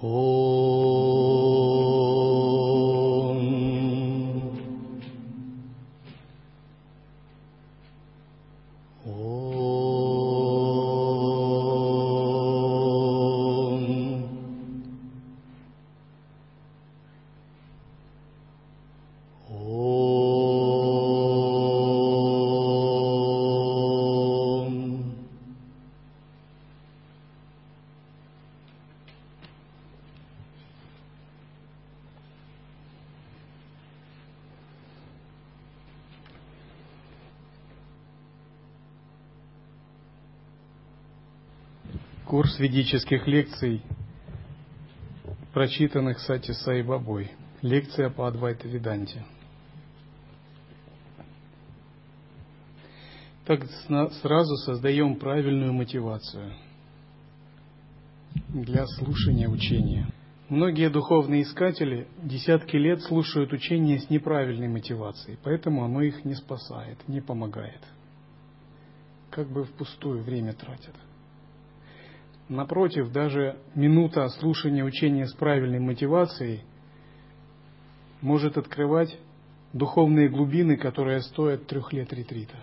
Oh. 0.00 0.37
Курс 42.48 42.60
ведических 42.60 43.26
лекций, 43.26 43.82
прочитанных 45.52 46.18
Сати 46.20 46.52
Сай 46.52 46.82
Бабой. 46.82 47.30
Лекция 47.60 48.08
по 48.08 48.26
Адвайта 48.26 48.66
Веданте. 48.66 49.22
Так 53.44 53.66
сразу 54.22 54.56
создаем 54.64 55.16
правильную 55.16 55.74
мотивацию 55.74 56.54
для 58.48 58.86
слушания 58.86 59.50
учения. 59.50 60.10
Многие 60.48 60.88
духовные 60.88 61.42
искатели 61.42 62.08
десятки 62.22 62.76
лет 62.76 63.02
слушают 63.02 63.52
учение 63.52 63.98
с 63.98 64.08
неправильной 64.08 64.68
мотивацией, 64.68 65.38
поэтому 65.42 65.84
оно 65.84 66.00
их 66.00 66.24
не 66.24 66.34
спасает, 66.34 66.96
не 67.08 67.20
помогает. 67.20 67.82
Как 69.28 69.50
бы 69.50 69.64
впустую 69.64 70.22
время 70.22 70.54
тратят. 70.54 70.94
Напротив, 72.48 73.12
даже 73.12 73.58
минута 73.74 74.26
слушания 74.28 74.82
учения 74.82 75.26
с 75.26 75.34
правильной 75.34 75.80
мотивацией 75.80 76.62
может 78.22 78.56
открывать 78.56 79.18
духовные 79.74 80.30
глубины, 80.30 80.76
которые 80.76 81.20
стоят 81.20 81.66
трех 81.66 81.92
лет 81.92 82.10
ретрита. 82.12 82.56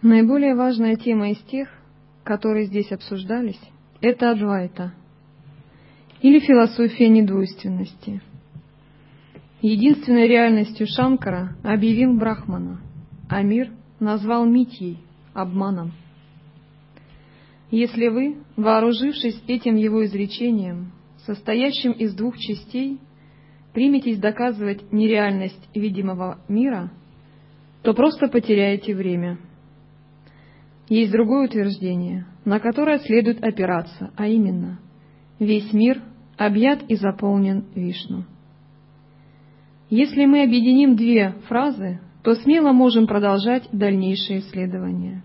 Наиболее 0.00 0.54
важная 0.54 0.94
тема 0.94 1.30
из 1.30 1.38
тех, 1.42 1.68
которые 2.22 2.66
здесь 2.66 2.92
обсуждались, 2.92 3.60
это 4.00 4.30
Адвайта, 4.30 4.92
или 6.22 6.38
философия 6.38 7.08
недвойственности. 7.08 8.22
Единственной 9.60 10.28
реальностью 10.28 10.86
Шанкара 10.86 11.56
объявил 11.64 12.16
Брахмана, 12.16 12.80
а 13.28 13.42
мир 13.42 13.72
назвал 13.98 14.46
Митьей, 14.46 14.98
обманом. 15.36 15.92
Если 17.70 18.08
вы, 18.08 18.36
вооружившись 18.56 19.42
этим 19.48 19.76
его 19.76 20.04
изречением, 20.04 20.92
состоящим 21.26 21.92
из 21.92 22.14
двух 22.14 22.38
частей, 22.38 23.00
приметесь 23.72 24.18
доказывать 24.18 24.92
нереальность 24.92 25.68
видимого 25.74 26.38
мира, 26.48 26.92
то 27.82 27.92
просто 27.92 28.28
потеряете 28.28 28.94
время. 28.94 29.38
Есть 30.88 31.10
другое 31.12 31.46
утверждение, 31.46 32.26
на 32.44 32.60
которое 32.60 32.98
следует 33.00 33.42
опираться, 33.42 34.12
а 34.16 34.28
именно 34.28 34.78
«Весь 35.38 35.72
мир 35.72 36.00
объят 36.36 36.84
и 36.88 36.94
заполнен 36.94 37.64
Вишну». 37.74 38.24
Если 39.90 40.24
мы 40.26 40.42
объединим 40.42 40.96
две 40.96 41.34
фразы, 41.48 42.00
то 42.26 42.34
смело 42.34 42.72
можем 42.72 43.06
продолжать 43.06 43.68
дальнейшие 43.70 44.40
исследования. 44.40 45.22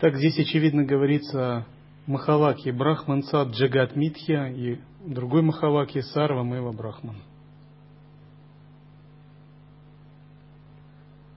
Так 0.00 0.16
здесь 0.16 0.36
очевидно 0.36 0.84
говорится 0.84 1.64
Махаваки 2.08 2.70
Брахман 2.70 3.22
Сад 3.22 3.50
Джагат 3.50 3.94
Митхья 3.94 4.48
и 4.48 4.78
другой 5.06 5.42
Махаваки 5.42 6.00
Сарва 6.00 6.42
Мэва 6.42 6.72
Брахман. 6.72 7.18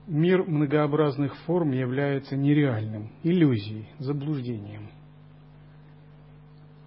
Мир 0.08 0.42
многообразных 0.42 1.36
форм 1.44 1.70
является 1.70 2.36
нереальным, 2.36 3.12
иллюзией, 3.22 3.86
заблуждением. 4.00 4.90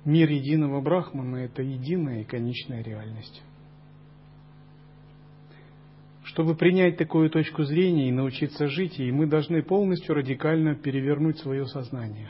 Мир 0.03 0.29
единого 0.29 0.81
Брахмана– 0.81 1.37
это 1.45 1.61
единая 1.61 2.23
и 2.23 2.25
конечная 2.25 2.83
реальность. 2.83 3.41
Чтобы 6.35 6.53
принять 6.53 6.97
такую 6.97 7.29
точку 7.29 7.63
зрения 7.63 8.09
и 8.09 8.11
научиться 8.11 8.67
жить 8.67 8.99
ей, 8.99 9.09
мы 9.09 9.25
должны 9.25 9.63
полностью 9.63 10.15
радикально 10.15 10.75
перевернуть 10.75 11.39
свое 11.39 11.65
сознание. 11.65 12.29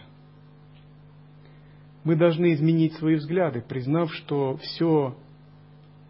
Мы 2.04 2.16
должны 2.16 2.54
изменить 2.54 2.94
свои 2.94 3.16
взгляды, 3.16 3.64
признав, 3.68 4.14
что 4.14 4.58
все 4.58 5.18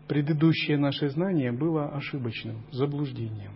предыдущее 0.10 0.78
наше 0.78 1.08
знание 1.08 1.54
было 1.54 1.88
ошибочным, 1.88 2.66
заблуждением. 2.74 3.54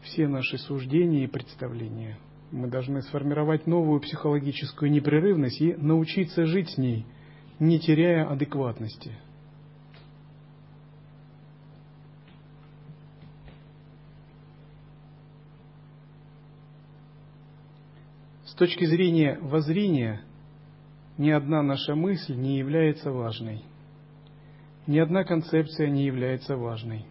Все 0.00 0.26
наши 0.26 0.56
суждения 0.56 1.24
и 1.24 1.28
представления. 1.28 2.16
Мы 2.50 2.68
должны 2.68 3.02
сформировать 3.02 3.66
новую 3.66 4.00
психологическую 4.00 4.90
непрерывность 4.90 5.60
и 5.60 5.74
научиться 5.74 6.46
жить 6.46 6.70
с 6.70 6.78
ней, 6.78 7.04
не 7.58 7.78
теряя 7.78 8.26
адекватности– 8.26 9.12
С 18.46 18.54
точки 18.54 18.84
зрения 18.84 19.38
воззрения, 19.42 20.22
ни 21.18 21.30
одна 21.30 21.62
наша 21.62 21.96
мысль 21.96 22.36
не 22.36 22.58
является 22.58 23.10
важной. 23.10 23.64
Ни 24.86 25.00
одна 25.00 25.24
концепция 25.24 25.90
не 25.90 26.04
является 26.04 26.56
важной. 26.56 27.06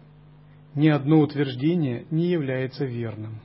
Ни 0.74 0.88
одно 0.88 1.20
утверждение 1.20 2.06
не 2.10 2.28
является 2.28 2.86
верным. 2.86 3.40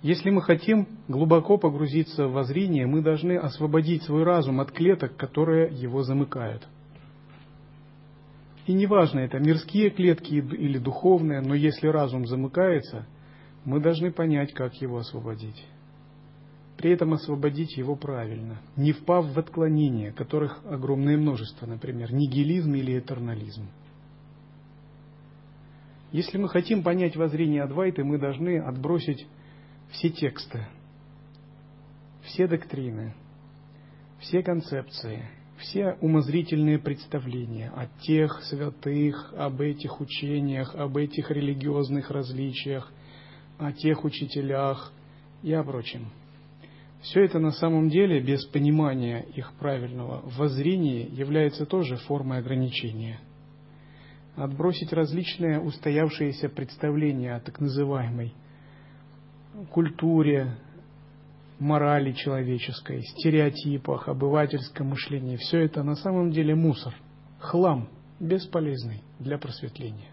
Если 0.00 0.30
мы 0.30 0.40
хотим 0.40 0.88
глубоко 1.06 1.58
погрузиться 1.58 2.28
в 2.28 2.32
воззрение, 2.32 2.86
мы 2.86 3.02
должны 3.02 3.36
освободить 3.36 4.02
свой 4.04 4.22
разум 4.22 4.60
от 4.60 4.72
клеток, 4.72 5.16
которые 5.16 5.70
его 5.70 6.02
замыкают. 6.02 6.66
И 8.66 8.72
неважно, 8.72 9.18
это 9.18 9.38
мирские 9.38 9.90
клетки 9.90 10.32
или 10.32 10.78
духовные, 10.78 11.42
но 11.42 11.54
если 11.54 11.88
разум 11.88 12.26
замыкается– 12.26 13.06
мы 13.64 13.80
должны 13.80 14.10
понять, 14.10 14.52
как 14.52 14.74
его 14.74 14.98
освободить. 14.98 15.66
При 16.76 16.92
этом 16.92 17.12
освободить 17.12 17.76
его 17.76 17.94
правильно, 17.94 18.58
не 18.76 18.92
впав 18.92 19.26
в 19.26 19.38
отклонения, 19.38 20.12
которых 20.12 20.60
огромное 20.64 21.18
множество, 21.18 21.66
например, 21.66 22.12
нигилизм 22.12 22.74
или 22.74 22.98
этернализм. 22.98 23.68
Если 26.10 26.38
мы 26.38 26.48
хотим 26.48 26.82
понять 26.82 27.16
воззрение 27.16 27.62
Адвайты, 27.62 28.02
мы 28.02 28.18
должны 28.18 28.58
отбросить 28.58 29.26
все 29.90 30.08
тексты, 30.08 30.66
все 32.22 32.48
доктрины, 32.48 33.14
все 34.18 34.42
концепции, 34.42 35.28
все 35.58 35.98
умозрительные 36.00 36.78
представления 36.78 37.70
о 37.76 37.86
тех 38.02 38.42
святых, 38.44 39.34
об 39.36 39.60
этих 39.60 40.00
учениях, 40.00 40.74
об 40.74 40.96
этих 40.96 41.30
религиозных 41.30 42.10
различиях, 42.10 42.90
о 43.60 43.72
тех 43.72 44.04
учителях 44.04 44.92
и 45.42 45.52
о 45.52 45.62
прочем. 45.62 46.10
Все 47.02 47.24
это 47.24 47.38
на 47.38 47.52
самом 47.52 47.88
деле 47.88 48.20
без 48.20 48.44
понимания 48.46 49.24
их 49.34 49.52
правильного 49.58 50.22
воззрения 50.36 51.04
является 51.04 51.66
тоже 51.66 51.96
формой 51.96 52.38
ограничения. 52.38 53.20
Отбросить 54.36 54.92
различные 54.92 55.60
устоявшиеся 55.60 56.48
представления 56.48 57.34
о 57.34 57.40
так 57.40 57.60
называемой 57.60 58.32
культуре, 59.70 60.56
морали 61.58 62.12
человеческой, 62.12 63.02
стереотипах, 63.02 64.08
обывательском 64.08 64.88
мышлении, 64.88 65.36
все 65.36 65.58
это 65.58 65.82
на 65.82 65.96
самом 65.96 66.30
деле 66.30 66.54
мусор, 66.54 66.94
хлам, 67.38 67.88
бесполезный 68.18 69.02
для 69.18 69.36
просветления 69.36 70.10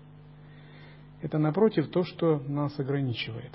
это 1.21 1.37
напротив 1.37 1.89
то, 1.89 2.03
что 2.03 2.39
нас 2.47 2.77
ограничивает. 2.79 3.51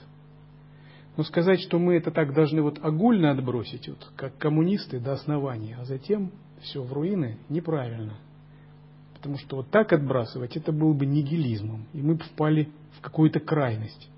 Но 1.17 1.25
сказать, 1.25 1.61
что 1.61 1.79
мы 1.79 1.95
это 1.97 2.11
так 2.11 2.33
должны 2.33 2.63
вот 2.63 2.79
огульно 2.83 3.31
отбросить, 3.31 3.89
вот, 3.89 4.11
как 4.17 4.37
коммунисты 4.39 4.99
до 4.99 5.13
основания, 5.13 5.77
а 5.79 5.85
затем 5.85 6.33
все 6.61 6.83
в 6.83 6.93
руины, 6.93 7.39
неправильно. 7.49 8.15
Потому 9.15 9.37
что 9.39 9.57
вот 9.57 9.71
так 9.71 9.93
отбрасывать, 9.93 10.57
это 10.57 10.73
был 10.73 10.95
бы 10.95 11.07
нигилизмом, 11.07 11.87
и 11.93 12.03
мы 12.03 12.15
бы 12.15 12.25
впали 12.25 12.71
в 12.99 13.01
какую-то 13.01 13.41
крайность. 13.41 14.09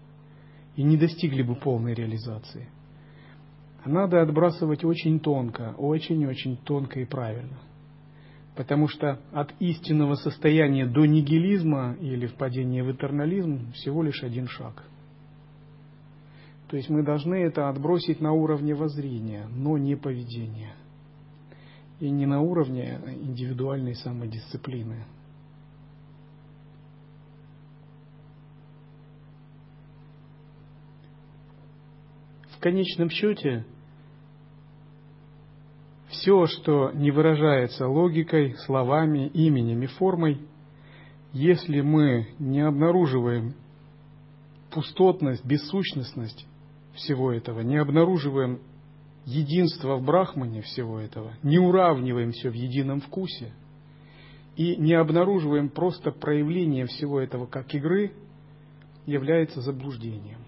и 0.76 0.82
не 0.82 0.96
достигли 0.96 1.42
бы 1.42 1.54
полной 1.54 1.94
реализации. 1.94 2.68
Надо 3.84 4.22
отбрасывать 4.22 4.84
очень 4.84 5.20
тонко, 5.20 5.74
очень-очень 5.76 6.56
тонко 6.64 7.00
и 7.00 7.04
правильно. 7.04 7.58
Потому 8.54 8.86
что 8.86 9.20
от 9.32 9.52
истинного 9.58 10.14
состояния 10.14 10.86
до 10.86 11.06
нигилизма 11.06 11.96
или 12.00 12.26
впадения 12.26 12.84
в 12.84 12.92
этернализм 12.92 13.72
всего 13.72 14.02
лишь 14.02 14.22
один 14.22 14.46
шаг. 14.46 14.84
То 16.68 16.76
есть 16.76 16.88
мы 16.88 17.02
должны 17.02 17.34
это 17.34 17.68
отбросить 17.68 18.20
на 18.20 18.32
уровне 18.32 18.74
воззрения, 18.74 19.46
но 19.50 19.76
не 19.76 19.96
поведения. 19.96 20.74
И 21.98 22.10
не 22.10 22.26
на 22.26 22.40
уровне 22.40 23.00
индивидуальной 23.22 23.96
самодисциплины. 23.96 25.04
В 32.50 32.60
конечном 32.60 33.10
счете, 33.10 33.66
все, 36.14 36.46
что 36.46 36.90
не 36.92 37.10
выражается 37.10 37.86
логикой, 37.88 38.54
словами, 38.66 39.28
именем 39.28 39.82
и 39.82 39.86
формой, 39.86 40.40
если 41.32 41.80
мы 41.80 42.28
не 42.38 42.60
обнаруживаем 42.60 43.54
пустотность, 44.70 45.44
бессущностность 45.44 46.46
всего 46.94 47.32
этого, 47.32 47.60
не 47.60 47.76
обнаруживаем 47.76 48.60
единство 49.26 49.96
в 49.96 50.04
Брахмане 50.04 50.62
всего 50.62 50.98
этого, 50.98 51.32
не 51.42 51.58
уравниваем 51.58 52.30
все 52.30 52.50
в 52.50 52.54
едином 52.54 53.00
вкусе 53.00 53.52
и 54.56 54.76
не 54.76 54.94
обнаруживаем 54.94 55.68
просто 55.68 56.12
проявление 56.12 56.86
всего 56.86 57.20
этого 57.20 57.46
как 57.46 57.74
игры, 57.74 58.12
является 59.06 59.60
заблуждением. 59.60 60.43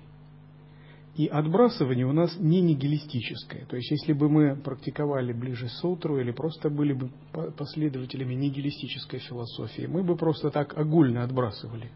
И 1.17 1.29
отбрасывание 1.29 2.05
у 2.05 2.13
нас 2.13 2.37
не 2.39 2.61
нигилистическое. 2.61 3.65
То 3.65 3.77
есть, 3.77 3.91
если 3.91 4.13
бы 4.13 4.29
мы 4.29 4.55
практиковали 4.55 5.33
ближе 5.33 5.69
сутру 5.69 6.21
или 6.21 6.31
просто 6.31 6.69
были 6.69 6.93
бы 6.93 7.11
последователями 7.57 8.35
нигилистической 8.35 9.21
философии, 9.21 9.87
мы 9.87 10.03
бы 10.03 10.15
просто 10.17 10.51
так 10.51 10.77
огульно 10.77 11.25
отбрасывали, 11.25 11.91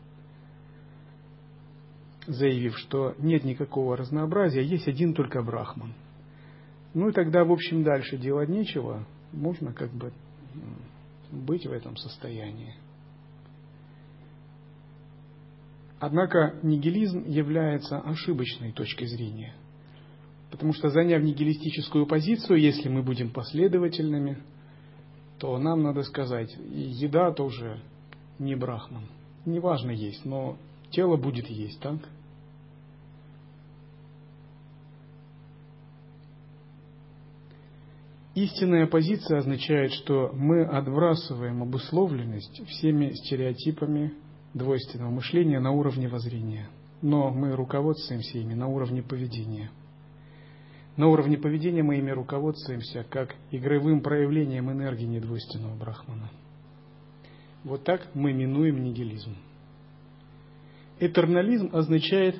заявив, 2.27 2.79
что 2.79 3.15
нет 3.19 3.45
никакого 3.45 3.95
разнообразия, 3.95 4.65
есть 4.65 4.89
один 4.89 5.13
только 5.13 5.43
брахман. 5.43 5.93
Ну 6.95 7.11
и 7.11 7.13
тогда, 7.13 7.45
в 7.45 7.53
общем, 7.53 7.85
дальше 7.85 8.17
делать 8.17 8.49
нечего, 8.49 9.07
можно 9.33 9.75
как 9.75 9.93
бы 9.93 10.13
быть 11.31 11.67
в 11.67 11.73
этом 11.73 11.95
состоянии. 11.99 12.75
Однако 16.01 16.55
нигилизм 16.63 17.29
является 17.29 18.01
ошибочной 18.01 18.73
точкой 18.73 19.07
зрения. 19.07 19.55
Потому 20.51 20.73
что 20.73 20.89
заняв 20.89 21.23
нигилистическую 21.23 22.07
позицию, 22.07 22.59
если 22.59 22.89
мы 22.89 23.03
будем 23.03 23.31
последовательными, 23.31 24.39
то 25.39 25.57
нам 25.59 25.83
надо 25.83 26.03
сказать, 26.03 26.55
еда 26.71 27.33
тоже 27.33 27.83
не 28.39 28.57
брахман. 28.57 29.09
Неважно 29.45 29.91
есть, 29.91 30.25
но 30.25 30.57
тело 30.91 31.17
будет 31.17 31.49
есть, 31.49 31.79
так? 31.81 31.99
Истинная 38.35 38.87
позиция 38.87 39.39
означает, 39.39 39.93
что 39.93 40.31
мы 40.33 40.65
отбрасываем 40.65 41.63
обусловленность 41.63 42.67
всеми 42.69 43.11
стереотипами, 43.11 44.15
двойственного 44.55 45.11
мышления 45.11 45.61
на 45.61 45.71
уровне 45.71 46.09
воззрения, 46.09 46.69
но 47.03 47.31
мы 47.31 47.55
руководствуемся 47.55 48.39
ими 48.39 48.55
на 48.55 48.69
уровне 48.69 49.03
поведения. 49.03 49.71
На 50.97 51.07
уровне 51.09 51.39
поведения 51.39 51.83
мы 51.83 51.99
ими 51.99 52.11
руководствуемся 52.11 53.07
как 53.09 53.35
игровым 53.51 54.01
проявлением 54.01 54.71
энергии 54.71 55.07
недвойственного 55.07 55.77
брахмана. 55.77 56.31
Вот 57.65 57.85
так 57.85 58.09
мы 58.15 58.33
минуем 58.33 58.83
нигилизм. 58.83 59.37
Этернализм 60.99 61.71
означает 61.73 62.37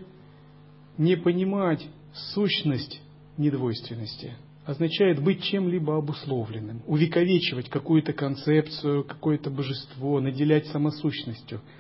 не 0.99 1.17
понимать 1.17 1.87
сущность 2.35 3.01
недвойственности, 3.39 4.35
означает 4.67 5.23
быть 5.23 5.43
чем-либо 5.45 5.97
обусловленным, 5.97 6.83
увековечивать 6.87 7.71
какую-то 7.71 8.13
концепцию, 8.13 9.05
какое-то 9.05 9.51
божество, 9.51 10.21
наделять 10.21 10.67
самосущностью– 10.67 11.61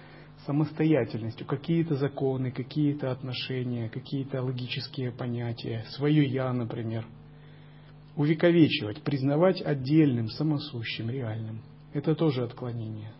самостоятельностью, 0.46 1.46
какие-то 1.46 1.96
законы, 1.96 2.50
какие-то 2.50 3.10
отношения, 3.10 3.88
какие-то 3.88 4.42
логические 4.42 5.12
понятия, 5.12 5.84
свое 5.90 6.24
«я», 6.24 6.52
например. 6.52 7.06
Увековечивать, 8.16 9.02
признавать 9.02 9.62
отдельным, 9.62 10.28
самосущим, 10.28 11.10
реальным. 11.10 11.62
Это 11.92 12.14
тоже 12.14 12.44
отклонение. 12.44 13.12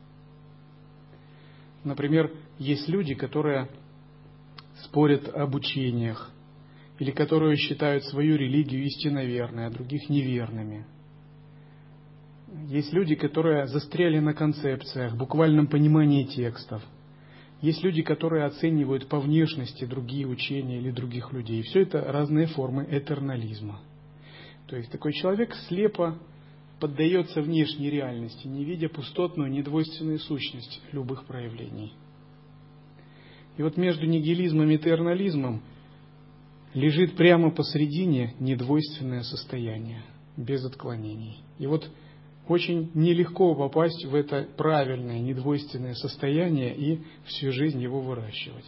Например, 1.85 2.31
есть 2.59 2.89
люди, 2.89 3.15
которые 3.15 3.69
спорят 4.85 5.29
об 5.29 5.55
учениях, 5.55 6.31
или 6.99 7.13
которые 7.13 7.57
считают 7.57 8.05
свою 8.05 8.37
религию 8.37 8.85
истинно 8.85 9.21
а 9.67 9.71
других 9.71 10.11
неверными. 10.11 10.85
Есть 12.67 12.93
люди, 12.93 13.15
которые 13.15 13.67
застряли 13.69 14.19
на 14.19 14.35
концепциях, 14.35 15.17
буквальном 15.17 15.67
понимании 15.67 16.25
текстов– 16.25 16.83
есть 17.61 17.83
люди, 17.83 18.03
которые 18.03 18.45
оценивают 18.45 19.09
по 19.09 19.21
внешности 19.21 19.85
другие 19.85 20.27
учения 20.27 20.79
или 20.79 20.91
других 20.91 21.33
людей. 21.33 21.63
Все 21.63 21.83
это 21.83 22.01
разные 22.01 22.47
формы 22.47 22.87
этернализма. 22.91 23.81
То 24.67 24.77
есть 24.77 24.91
такой 24.91 25.13
человек 25.13 25.55
слепо 25.69 26.19
поддается 26.79 27.43
внешней 27.43 27.91
реальности, 27.91 28.47
не 28.47 28.65
видя 28.65 28.89
пустотную, 28.89 29.51
недвойственную 29.51 30.19
сущность 30.19 30.81
любых 30.93 31.27
проявлений. 31.27 31.93
И 33.59 33.63
вот 33.63 33.77
между 33.77 34.07
нигилизмом 34.07 34.71
и 34.71 34.77
этернализмом 34.77 35.63
лежит 36.73 37.17
прямо 37.17 37.51
посредине 37.51 38.35
недвойственное 38.39 39.23
состояние, 39.23 40.03
без 40.39 40.65
отклонений. 40.65 41.43
И 41.59 41.67
вот 41.67 41.91
очень 42.51 42.91
нелегко 42.95 43.55
попасть 43.55 44.05
в 44.05 44.13
это 44.13 44.49
правильное, 44.57 45.21
недвойственное 45.21 45.95
состояние 45.95 46.75
и 46.75 47.01
всю 47.25 47.53
жизнь 47.53 47.81
его 47.81 48.01
выращивать. 48.01 48.65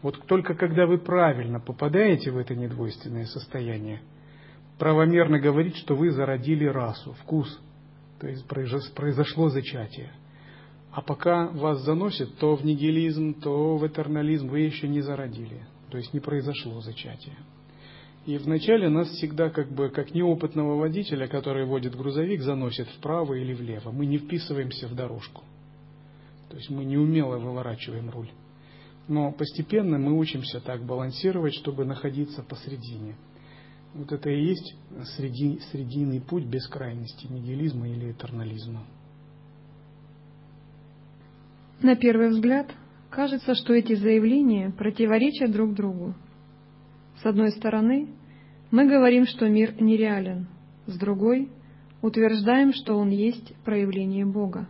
Вот 0.00 0.26
только 0.26 0.54
когда 0.54 0.86
вы 0.86 0.96
правильно 0.96 1.60
попадаете 1.60 2.30
в 2.30 2.38
это 2.38 2.54
недвойственное 2.54 3.26
состояние, 3.26 4.00
правомерно 4.78 5.38
говорить, 5.40 5.76
что 5.76 5.94
вы 5.94 6.10
зародили 6.10 6.64
расу, 6.64 7.12
вкус, 7.22 7.60
то 8.18 8.28
есть 8.28 8.46
произошло 8.46 9.50
зачатие. 9.50 10.10
А 10.90 11.02
пока 11.02 11.48
вас 11.48 11.84
заносит 11.84 12.38
то 12.38 12.56
в 12.56 12.64
нигилизм, 12.64 13.34
то 13.42 13.76
в 13.76 13.86
этернализм, 13.86 14.48
вы 14.48 14.60
еще 14.60 14.88
не 14.88 15.02
зародили, 15.02 15.66
то 15.90 15.98
есть 15.98 16.14
не 16.14 16.20
произошло 16.20 16.80
зачатие. 16.80 17.36
И 18.28 18.36
вначале 18.36 18.90
нас 18.90 19.08
всегда 19.08 19.48
как 19.48 19.70
бы, 19.70 19.88
как 19.88 20.12
неопытного 20.12 20.76
водителя, 20.76 21.28
который 21.28 21.64
водит 21.64 21.96
грузовик, 21.96 22.42
заносит 22.42 22.86
вправо 22.88 23.32
или 23.32 23.54
влево. 23.54 23.90
Мы 23.90 24.04
не 24.04 24.18
вписываемся 24.18 24.86
в 24.86 24.94
дорожку. 24.94 25.44
То 26.50 26.58
есть 26.58 26.68
мы 26.68 26.84
неумело 26.84 27.38
выворачиваем 27.38 28.10
руль. 28.10 28.28
Но 29.08 29.32
постепенно 29.32 29.98
мы 29.98 30.12
учимся 30.12 30.60
так 30.60 30.84
балансировать, 30.84 31.54
чтобы 31.54 31.86
находиться 31.86 32.42
посредине. 32.42 33.16
Вот 33.94 34.12
это 34.12 34.28
и 34.28 34.44
есть 34.44 34.76
среди, 35.16 35.60
срединный 35.72 36.20
путь 36.20 36.44
без 36.44 36.68
крайности, 36.68 37.32
нигилизма 37.32 37.88
или 37.88 38.12
этернализма. 38.12 38.84
На 41.80 41.96
первый 41.96 42.28
взгляд, 42.28 42.70
кажется, 43.08 43.54
что 43.54 43.72
эти 43.72 43.94
заявления 43.94 44.70
противоречат 44.70 45.50
друг 45.50 45.72
другу. 45.72 46.14
С 47.22 47.24
одной 47.24 47.52
стороны, 47.52 48.17
мы 48.70 48.86
говорим, 48.86 49.26
что 49.26 49.48
мир 49.48 49.80
нереален, 49.80 50.46
с 50.86 50.96
другой 50.98 51.48
утверждаем, 52.02 52.72
что 52.72 52.96
он 52.96 53.10
есть 53.10 53.54
проявление 53.64 54.26
Бога. 54.26 54.68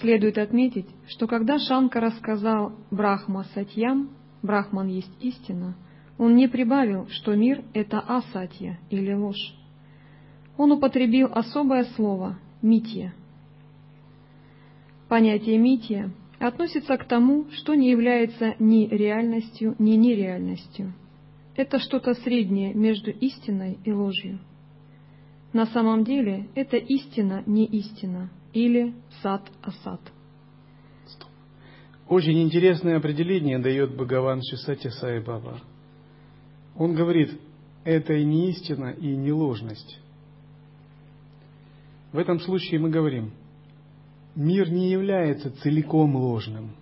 Следует 0.00 0.38
отметить, 0.38 0.86
что 1.08 1.26
когда 1.26 1.58
Шанка 1.58 2.00
рассказал 2.00 2.72
Брахма 2.90 3.44
Сатьям, 3.54 4.10
Брахман 4.42 4.88
есть 4.88 5.12
истина, 5.20 5.76
он 6.18 6.34
не 6.36 6.48
прибавил, 6.48 7.08
что 7.08 7.34
мир— 7.34 7.64
это 7.74 8.00
асатья 8.00 8.78
или 8.90 9.12
ложь. 9.12 9.54
Он 10.56 10.72
употребил 10.72 11.28
особое 11.32 11.84
слово 11.96 12.38
«митья». 12.62 13.12
Понятие 15.08 15.58
«митья» 15.58 16.10
относится 16.38 16.96
к 16.96 17.04
тому, 17.04 17.46
что 17.50 17.74
не 17.74 17.90
является 17.90 18.54
ни 18.58 18.86
реальностью, 18.86 19.74
ни 19.78 19.92
нереальностью. 19.92 20.92
Это 21.56 21.78
что-то 21.78 22.14
среднее 22.14 22.74
между 22.74 23.10
истиной 23.10 23.78
и 23.84 23.92
ложью. 23.92 24.38
На 25.52 25.66
самом 25.66 26.04
деле 26.04 26.48
это 26.54 26.76
истина 26.76 27.42
не 27.46 27.66
истина 27.66 28.30
или 28.52 28.94
сад 29.22 29.50
асад. 29.62 30.00
Очень 32.08 32.42
интересное 32.42 32.96
определение 32.96 33.58
дает 33.60 33.94
Бхагаван 33.94 34.42
Шисати 34.42 34.88
Сай 34.88 35.20
Баба. 35.20 35.60
Он 36.76 36.94
говорит, 36.94 37.40
это 37.84 38.14
и 38.14 38.24
не 38.24 38.50
истина, 38.50 38.90
и 38.90 39.14
не 39.14 39.30
ложность. 39.30 40.00
В 42.12 42.18
этом 42.18 42.40
случае 42.40 42.80
мы 42.80 42.90
говорим, 42.90 43.32
мир 44.34 44.70
не 44.70 44.90
является 44.90 45.50
целиком 45.62 46.16
ложным, 46.16 46.74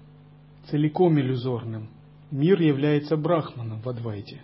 целиком 0.71 1.19
иллюзорным. 1.19 1.89
Мир 2.31 2.61
является 2.61 3.17
брахманом 3.17 3.81
в 3.81 3.89
Адвайте. 3.89 4.41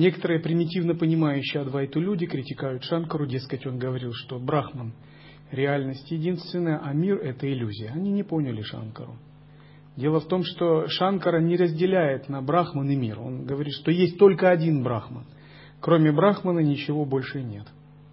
Некоторые 0.00 0.40
примитивно 0.40 0.94
понимающие 0.94 1.60
Адвайту 1.60 2.00
люди 2.00 2.24
критикуют 2.24 2.84
Шанкару, 2.84 3.26
дескать, 3.26 3.66
он 3.66 3.78
говорил, 3.78 4.14
что 4.14 4.38
брахман– 4.38 4.94
реальность 5.50 6.10
единственная, 6.10 6.80
а 6.82 6.94
мир– 6.94 7.18
это 7.22 7.46
иллюзия. 7.46 7.90
Они 7.90 8.10
не 8.10 8.22
поняли 8.22 8.62
Шанкару. 8.62 9.18
Дело 9.98 10.20
в 10.20 10.26
том, 10.26 10.42
что 10.42 10.88
Шанкара 10.88 11.42
не 11.42 11.54
разделяет 11.58 12.30
на 12.30 12.40
брахман 12.40 12.88
и 12.88 12.96
мир. 12.96 13.20
Он 13.20 13.44
говорит, 13.44 13.74
что 13.74 13.90
есть 13.90 14.16
только 14.16 14.48
один 14.48 14.82
брахман. 14.82 15.26
Кроме 15.80 16.12
брахмана 16.12 16.60
ничего 16.60 17.04
больше 17.04 17.42
нет. 17.42 17.66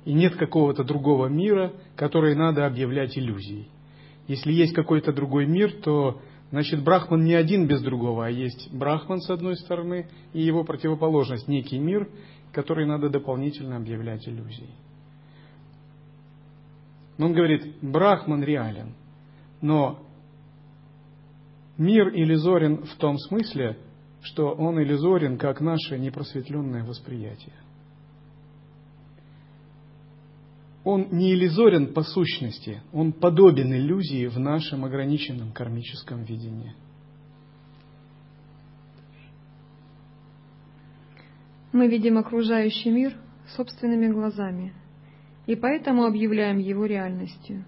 И 0.03 0.12
нет 0.12 0.36
какого-то 0.36 0.84
другого 0.84 1.27
мира, 1.27 1.72
который 1.96 2.36
надо 2.36 2.65
объявлять 2.65 3.17
иллюзией. 3.17 3.70
Если 4.27 4.51
есть 4.51 4.74
какой-то 4.74 5.13
другой 5.13 5.46
мир, 5.46 5.72
то 5.82 6.20
Значит, 6.50 6.82
Брахман 6.82 7.25
не 7.25 7.34
один 7.34 7.68
без 7.68 7.82
другого, 7.82 8.25
а 8.25 8.30
есть 8.30 8.72
Брахман 8.72 9.20
с 9.20 9.30
одной 9.30 9.58
стороны 9.58 10.08
и 10.34 10.42
его 10.42 10.63
противоположность, 10.63 11.48
некий 11.48 11.77
мир, 11.77 12.10
который 12.54 12.86
надо 12.86 13.10
дополнительно 13.10 13.75
объявлять 13.75 14.27
иллюзией. 14.27 14.72
Но 17.18 17.25
он 17.25 17.34
говорит, 17.34 17.75
Брахман 17.82 18.44
реален, 18.44 18.94
но 19.62 20.00
мир 21.77 22.10
иллюзорен 22.10 22.86
в 22.86 22.96
том 22.96 23.18
смысле, 23.18 23.77
что 24.22 24.51
он 24.51 24.82
иллюзорен, 24.82 25.38
как 25.38 25.60
наше 25.60 26.00
непросветленное 26.00 26.84
восприятие. 26.84 27.54
Он 30.88 31.10
не 31.12 31.34
иллюзорен 31.34 31.94
по 31.94 32.01
сущности, 32.01 32.82
он 32.94 33.12
подобен 33.12 33.74
иллюзии 33.74 34.27
в 34.27 34.39
нашем 34.39 34.86
ограниченном 34.86 35.51
кармическом 35.51 36.24
видении. 36.24 36.75
Мы 41.74 41.89
видим 41.89 42.17
окружающий 42.17 42.89
мир 42.89 43.17
собственными 43.58 44.08
глазами, 44.08 44.74
и 45.46 45.58
поэтому 45.58 46.06
объявляем 46.06 46.58
его 46.58 46.86
реальностью. 46.86 47.65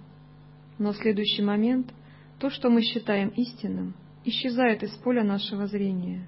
Но 0.77 0.93
в 0.93 0.95
следующий 0.95 1.41
момент 1.41 1.93
то, 2.39 2.49
что 2.49 2.69
мы 2.69 2.81
считаем 2.81 3.27
истинным, 3.35 3.95
исчезает 4.23 4.81
из 4.81 4.91
поля 4.91 5.25
нашего 5.25 5.67
зрения, 5.67 6.25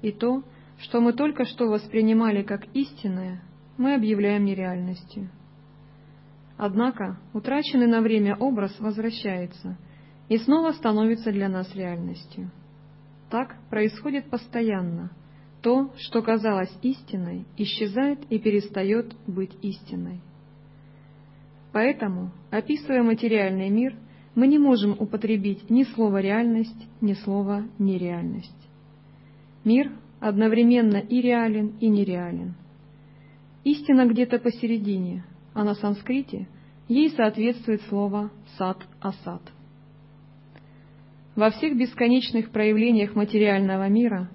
и 0.00 0.10
то, 0.10 0.42
что 0.78 1.02
мы 1.02 1.12
только 1.12 1.44
что 1.44 1.66
воспринимали 1.66 2.42
как 2.42 2.64
истинное, 2.72 3.42
мы 3.76 3.94
объявляем 3.94 4.46
нереальностью. 4.46 5.28
Однако 6.62 7.16
утраченный 7.32 7.86
на 7.86 8.02
время 8.02 8.36
образ 8.36 8.78
возвращается 8.80 9.78
и 10.28 10.36
снова 10.36 10.72
становится 10.72 11.32
для 11.32 11.48
нас 11.48 11.74
реальностью. 11.74 12.50
Так 13.30 13.56
происходит 13.70 14.28
постоянно. 14.28 15.10
То, 15.62 15.90
что 15.96 16.20
казалось 16.20 16.70
истиной, 16.82 17.46
исчезает 17.56 18.20
и 18.28 18.38
перестает 18.38 19.14
быть 19.26 19.52
истиной. 19.62 20.20
Поэтому, 21.72 22.30
описывая 22.50 23.02
материальный 23.02 23.70
мир, 23.70 23.96
мы 24.34 24.46
не 24.46 24.58
можем 24.58 24.96
употребить 24.98 25.70
ни 25.70 25.84
слово 25.84 26.20
«реальность», 26.20 26.86
ни 27.00 27.14
слово 27.14 27.64
«нереальность». 27.78 28.68
Мир 29.64 29.92
одновременно 30.20 30.98
и 30.98 31.22
реален, 31.22 31.78
и 31.80 31.88
нереален. 31.88 32.54
Истина 33.64 34.06
где-то 34.06 34.38
посередине, 34.38 35.24
а 35.54 35.64
на 35.64 35.74
санскрите 35.74 36.48
ей 36.88 37.10
соответствует 37.10 37.82
слово 37.82 38.30
«сад-асад». 38.58 39.42
Во 41.36 41.50
всех 41.50 41.76
бесконечных 41.76 42.50
проявлениях 42.50 43.14
материального 43.14 43.88
мира, 43.88 44.28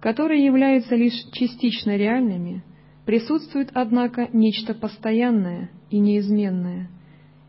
которые 0.00 0.44
являются 0.44 0.96
лишь 0.96 1.30
частично 1.32 1.96
реальными, 1.96 2.64
присутствует, 3.04 3.70
однако, 3.74 4.28
нечто 4.32 4.74
постоянное 4.74 5.70
и 5.90 5.98
неизменное, 5.98 6.88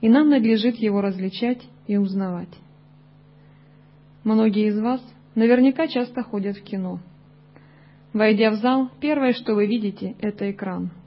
и 0.02 0.10
нам 0.10 0.30
надлежит 0.30 0.76
его 0.76 1.02
различать 1.02 1.62
и 1.88 1.98
узнавать. 1.98 2.54
Многие 4.24 4.68
из 4.68 4.80
вас 4.80 5.02
наверняка 5.36 5.88
часто 5.88 6.24
ходят 6.24 6.58
в 6.58 6.64
кино. 6.64 7.00
Войдя 8.12 8.52
в 8.52 8.56
зал, 8.56 8.90
первое, 9.00 9.34
что 9.34 9.56
вы 9.56 9.66
видите, 9.66 10.16
это 10.20 10.52
экран– 10.52 10.92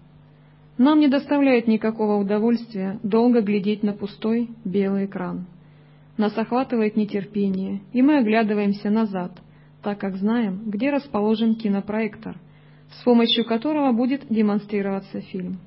нам 0.79 1.01
не 1.01 1.09
доставляет 1.09 1.69
никакого 1.69 2.17
удовольствия 2.17 2.99
долго 3.03 3.43
глядеть 3.43 3.83
на 3.83 3.93
пустой 3.93 4.49
белый 4.65 5.07
экран. 5.07 5.47
Нас 6.17 6.37
охватывает 6.37 6.97
нетерпение, 6.97 7.81
и 7.93 8.03
мы 8.03 8.19
оглядываемся 8.19 8.91
назад, 8.91 9.33
так 9.83 9.99
как 9.99 10.17
знаем, 10.17 10.63
где 10.67 10.91
расположен 10.91 11.57
кинопроектор, 11.57 12.39
с 12.91 13.03
помощью 13.05 13.45
которого 13.45 13.93
будет 13.93 14.27
демонстрироваться 14.29 15.21
фильм. 15.21 15.59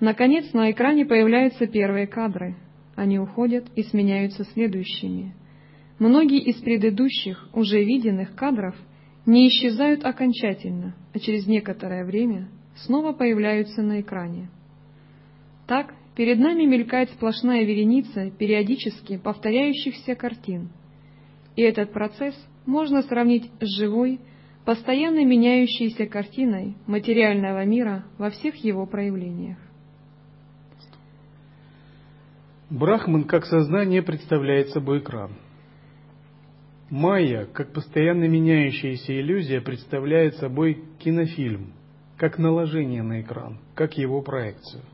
Наконец, 0.00 0.52
на 0.52 0.70
экране 0.70 1.06
появляются 1.06 1.66
первые 1.66 2.06
кадры. 2.06 2.56
Они 2.96 3.18
уходят 3.18 3.66
и 3.76 3.82
сменяются 3.82 4.44
следующими. 4.44 5.34
Многие 5.98 6.40
из 6.40 6.56
предыдущих, 6.56 7.48
уже 7.52 7.84
виденных 7.84 8.34
кадров 8.34 8.74
не 9.24 9.48
исчезают 9.48 10.04
окончательно, 10.04 10.96
а 11.14 11.18
через 11.20 11.46
некоторое 11.46 12.04
время 12.04 12.48
снова 12.76 13.12
появляются 13.12 13.82
на 13.82 14.00
экране. 14.00 14.48
Так, 15.66 15.94
перед 16.16 16.38
нами 16.38 16.64
мелькает 16.64 17.10
сплошная 17.10 17.64
вереница 17.64 18.30
периодически 18.30 19.18
повторяющихся 19.18 20.14
картин. 20.14 20.70
И 21.56 21.62
этот 21.62 21.92
процесс 21.92 22.34
можно 22.66 23.02
сравнить 23.02 23.50
с 23.60 23.78
живой, 23.78 24.20
постоянно 24.64 25.24
меняющейся 25.24 26.06
картиной 26.06 26.76
материального 26.86 27.64
мира 27.64 28.04
во 28.18 28.30
всех 28.30 28.56
его 28.56 28.86
проявлениях. 28.86 29.58
Брахман 32.70 33.24
как 33.24 33.44
сознание 33.44 34.02
представляет 34.02 34.70
собой 34.70 35.00
экран. 35.00 35.32
Майя, 36.88 37.46
как 37.46 37.72
постоянно 37.72 38.28
меняющаяся 38.28 39.18
иллюзия, 39.18 39.60
представляет 39.60 40.36
собой 40.36 40.82
кинофильм– 40.98 41.72
как 42.22 42.38
наложение 42.38 43.02
на 43.02 43.20
экран, 43.20 43.58
как 43.74 43.98
его 43.98 44.22
проекцию. 44.22 44.84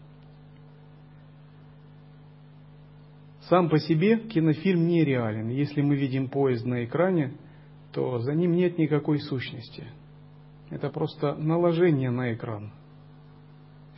Сам 3.50 3.68
по 3.68 3.78
себе 3.78 4.16
кинофильм 4.20 4.86
нереален. 4.86 5.50
Если 5.50 5.82
мы 5.82 5.96
видим 5.96 6.30
поезд 6.30 6.64
на 6.64 6.86
экране, 6.86 7.34
то 7.92 8.18
за 8.20 8.32
ним 8.32 8.52
нет 8.52 8.78
никакой 8.78 9.18
сущности. 9.18 9.84
Это 10.70 10.88
просто 10.88 11.34
наложение 11.34 12.08
на 12.10 12.32
экран. 12.32 12.72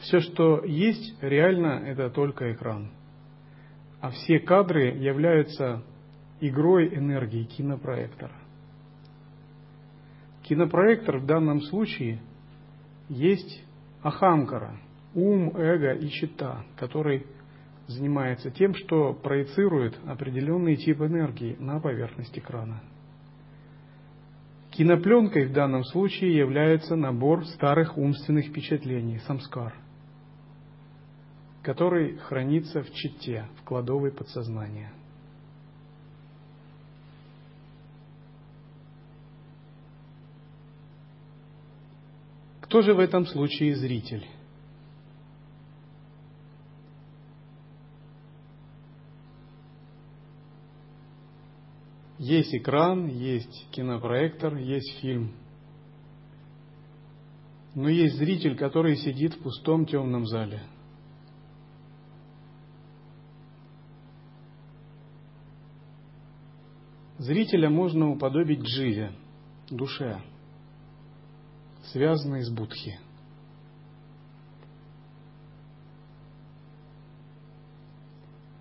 Все, 0.00 0.18
что 0.18 0.64
есть, 0.64 1.16
реально, 1.22 1.84
это 1.86 2.10
только 2.10 2.52
экран. 2.52 2.90
А 4.00 4.10
все 4.10 4.40
кадры 4.40 4.96
являются 4.96 5.84
игрой 6.40 6.92
энергии 6.92 7.44
кинопроектора. 7.44 8.34
Кинопроектор 10.42 11.18
в 11.18 11.26
данном 11.26 11.60
случае– 11.60 12.20
есть 13.10 13.62
ахамкара, 14.02 14.76
ум, 15.14 15.56
эго 15.56 15.92
и 15.92 16.08
чита, 16.08 16.64
который 16.76 17.26
занимается 17.88 18.52
тем, 18.52 18.74
что 18.74 19.12
проецирует 19.12 19.98
определенный 20.06 20.76
тип 20.76 21.00
энергии 21.00 21.56
на 21.58 21.80
поверхность 21.80 22.38
экрана. 22.38 22.80
Кинопленкой 24.70 25.46
в 25.46 25.52
данном 25.52 25.82
случае 25.84 26.36
является 26.36 26.94
набор 26.94 27.44
старых 27.46 27.98
умственных 27.98 28.46
впечатлений, 28.46 29.18
самскар, 29.26 29.74
который 31.62 32.16
хранится 32.18 32.82
в 32.82 32.90
чите, 32.92 33.46
в 33.58 33.64
кладовой 33.64 34.12
подсознания. 34.12 34.92
Кто 42.70 42.82
же 42.82 42.94
в 42.94 43.00
этом 43.00 43.26
случае 43.26 43.74
зритель? 43.74 44.24
Есть 52.16 52.54
экран, 52.54 53.08
есть 53.08 53.66
кинопроектор, 53.72 54.56
есть 54.56 55.00
фильм. 55.00 55.34
Но 57.74 57.88
есть 57.88 58.14
зритель, 58.18 58.56
который 58.56 58.94
сидит 58.94 59.34
в 59.34 59.42
пустом 59.42 59.84
темном 59.84 60.24
зале. 60.26 60.62
Зрителя 67.18 67.68
можно 67.68 68.10
уподобить 68.10 68.60
дживе, 68.60 69.10
душе, 69.70 70.22
связанной 71.92 72.42
с 72.42 72.50
будхи. 72.50 72.98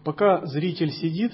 Пока 0.03 0.45
зритель 0.45 0.91
сидит, 0.91 1.33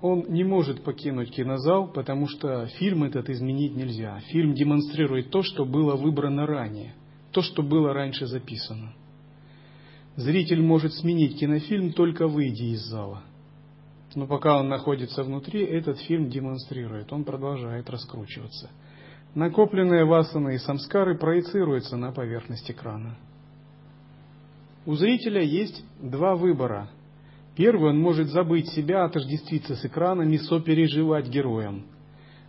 он 0.00 0.24
не 0.28 0.44
может 0.44 0.82
покинуть 0.84 1.30
кинозал, 1.30 1.92
потому 1.92 2.28
что 2.28 2.66
фильм 2.66 3.04
этот 3.04 3.28
изменить 3.30 3.74
нельзя. 3.76 4.20
Фильм 4.30 4.54
демонстрирует 4.54 5.30
то, 5.30 5.42
что 5.42 5.64
было 5.64 5.96
выбрано 5.96 6.46
ранее, 6.46 6.94
то, 7.32 7.42
что 7.42 7.62
было 7.62 7.92
раньше 7.92 8.26
записано. 8.26 8.94
Зритель 10.16 10.62
может 10.62 10.94
сменить 10.94 11.38
кинофильм, 11.38 11.92
только 11.92 12.26
выйдя 12.26 12.64
из 12.64 12.80
зала. 12.86 13.22
Но 14.14 14.26
пока 14.26 14.58
он 14.58 14.68
находится 14.68 15.22
внутри, 15.22 15.64
этот 15.64 15.98
фильм 16.00 16.30
демонстрирует, 16.30 17.12
он 17.12 17.24
продолжает 17.24 17.88
раскручиваться. 17.90 18.70
Накопленные 19.34 20.04
васаны 20.04 20.54
и 20.54 20.58
самскары 20.58 21.16
проецируются 21.16 21.96
на 21.96 22.12
поверхность 22.12 22.70
экрана. 22.70 23.16
У 24.86 24.94
зрителя 24.94 25.42
есть 25.42 25.84
два 26.00 26.34
выбора. 26.34 26.88
Первый, 27.54 27.90
он 27.90 28.00
может 28.00 28.28
забыть 28.28 28.68
себя, 28.70 29.04
отождествиться 29.04 29.74
с 29.74 29.84
экранами, 29.84 30.36
сопереживать 30.36 31.28
героям. 31.28 31.84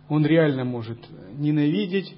Он 0.08 0.24
реально 0.24 0.64
может 0.64 0.98
ненавидеть, 1.36 2.16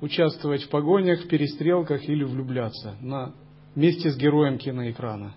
участвовать 0.00 0.64
в 0.64 0.68
погонях, 0.68 1.24
в 1.24 1.28
перестрелках 1.28 2.06
или 2.08 2.24
влюбляться 2.24 2.96
на, 3.00 3.32
вместе 3.74 4.10
с 4.10 4.16
героем 4.16 4.58
киноэкрана. 4.58 5.34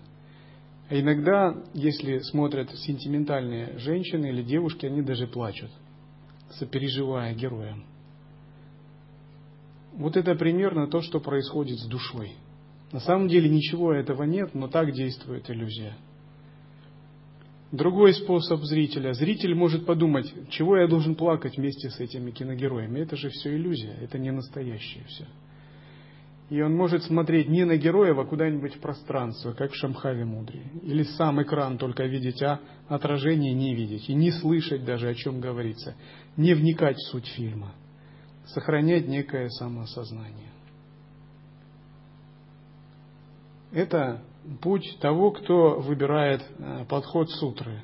А 0.88 0.94
иногда, 0.94 1.56
если 1.72 2.18
смотрят 2.18 2.70
сентиментальные 2.70 3.78
женщины 3.78 4.26
или 4.26 4.42
девушки, 4.42 4.86
они 4.86 5.02
даже 5.02 5.26
плачут, 5.26 5.70
сопереживая 6.50 7.34
героям. 7.34 7.84
Вот 9.96 10.16
это 10.16 10.34
примерно 10.34 10.88
то, 10.88 11.00
что 11.00 11.20
происходит 11.20 11.78
с 11.78 11.86
душой. 11.86 12.32
На 12.92 13.00
самом 13.00 13.28
деле 13.28 13.48
ничего 13.48 13.92
этого 13.92 14.24
нет, 14.24 14.54
но 14.54 14.68
так 14.68 14.92
действует 14.92 15.50
иллюзия. 15.50 15.94
Другой 17.72 18.14
способ 18.14 18.60
зрителя. 18.62 19.12
Зритель 19.12 19.54
может 19.54 19.86
подумать, 19.86 20.32
чего 20.50 20.76
я 20.76 20.86
должен 20.86 21.14
плакать 21.14 21.56
вместе 21.56 21.90
с 21.90 21.98
этими 21.98 22.30
киногероями. 22.30 23.00
Это 23.00 23.16
же 23.16 23.28
все 23.30 23.56
иллюзия, 23.56 23.96
это 24.00 24.18
не 24.18 24.30
настоящее 24.30 25.04
все. 25.04 25.26
И 26.48 26.62
он 26.62 26.76
может 26.76 27.02
смотреть 27.02 27.48
не 27.48 27.64
на 27.64 27.76
героев, 27.76 28.18
а 28.18 28.24
куда-нибудь 28.24 28.76
в 28.76 28.80
пространство, 28.80 29.52
как 29.52 29.72
в 29.72 29.74
Шамхаве 29.74 30.24
Мудре. 30.24 30.62
Или 30.82 31.02
сам 31.02 31.42
экран 31.42 31.76
только 31.76 32.04
видеть, 32.04 32.40
а 32.42 32.60
отражение 32.86 33.52
не 33.52 33.74
видеть. 33.74 34.08
И 34.08 34.14
не 34.14 34.30
слышать 34.30 34.84
даже, 34.84 35.08
о 35.08 35.14
чем 35.14 35.40
говорится. 35.40 35.96
Не 36.36 36.54
вникать 36.54 36.96
в 36.98 37.10
суть 37.10 37.26
фильма. 37.26 37.72
Сохранять 38.46 39.08
некое 39.08 39.48
самоосознание. 39.48 40.50
Это 43.72 44.22
путь 44.62 44.98
того, 45.00 45.32
кто 45.32 45.80
выбирает 45.80 46.42
э, 46.58 46.84
подход 46.88 47.30
сутры. 47.30 47.82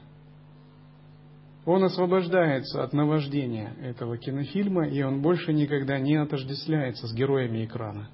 Он 1.64 1.84
освобождается 1.84 2.82
от 2.82 2.92
наваждения 2.92 3.74
этого 3.80 4.18
кинофильма, 4.18 4.88
и 4.88 5.02
он 5.02 5.22
больше 5.22 5.52
никогда 5.52 5.98
не 5.98 6.16
отождествляется 6.16 7.06
с 7.06 7.14
героями 7.14 7.64
экрана. 7.64 8.08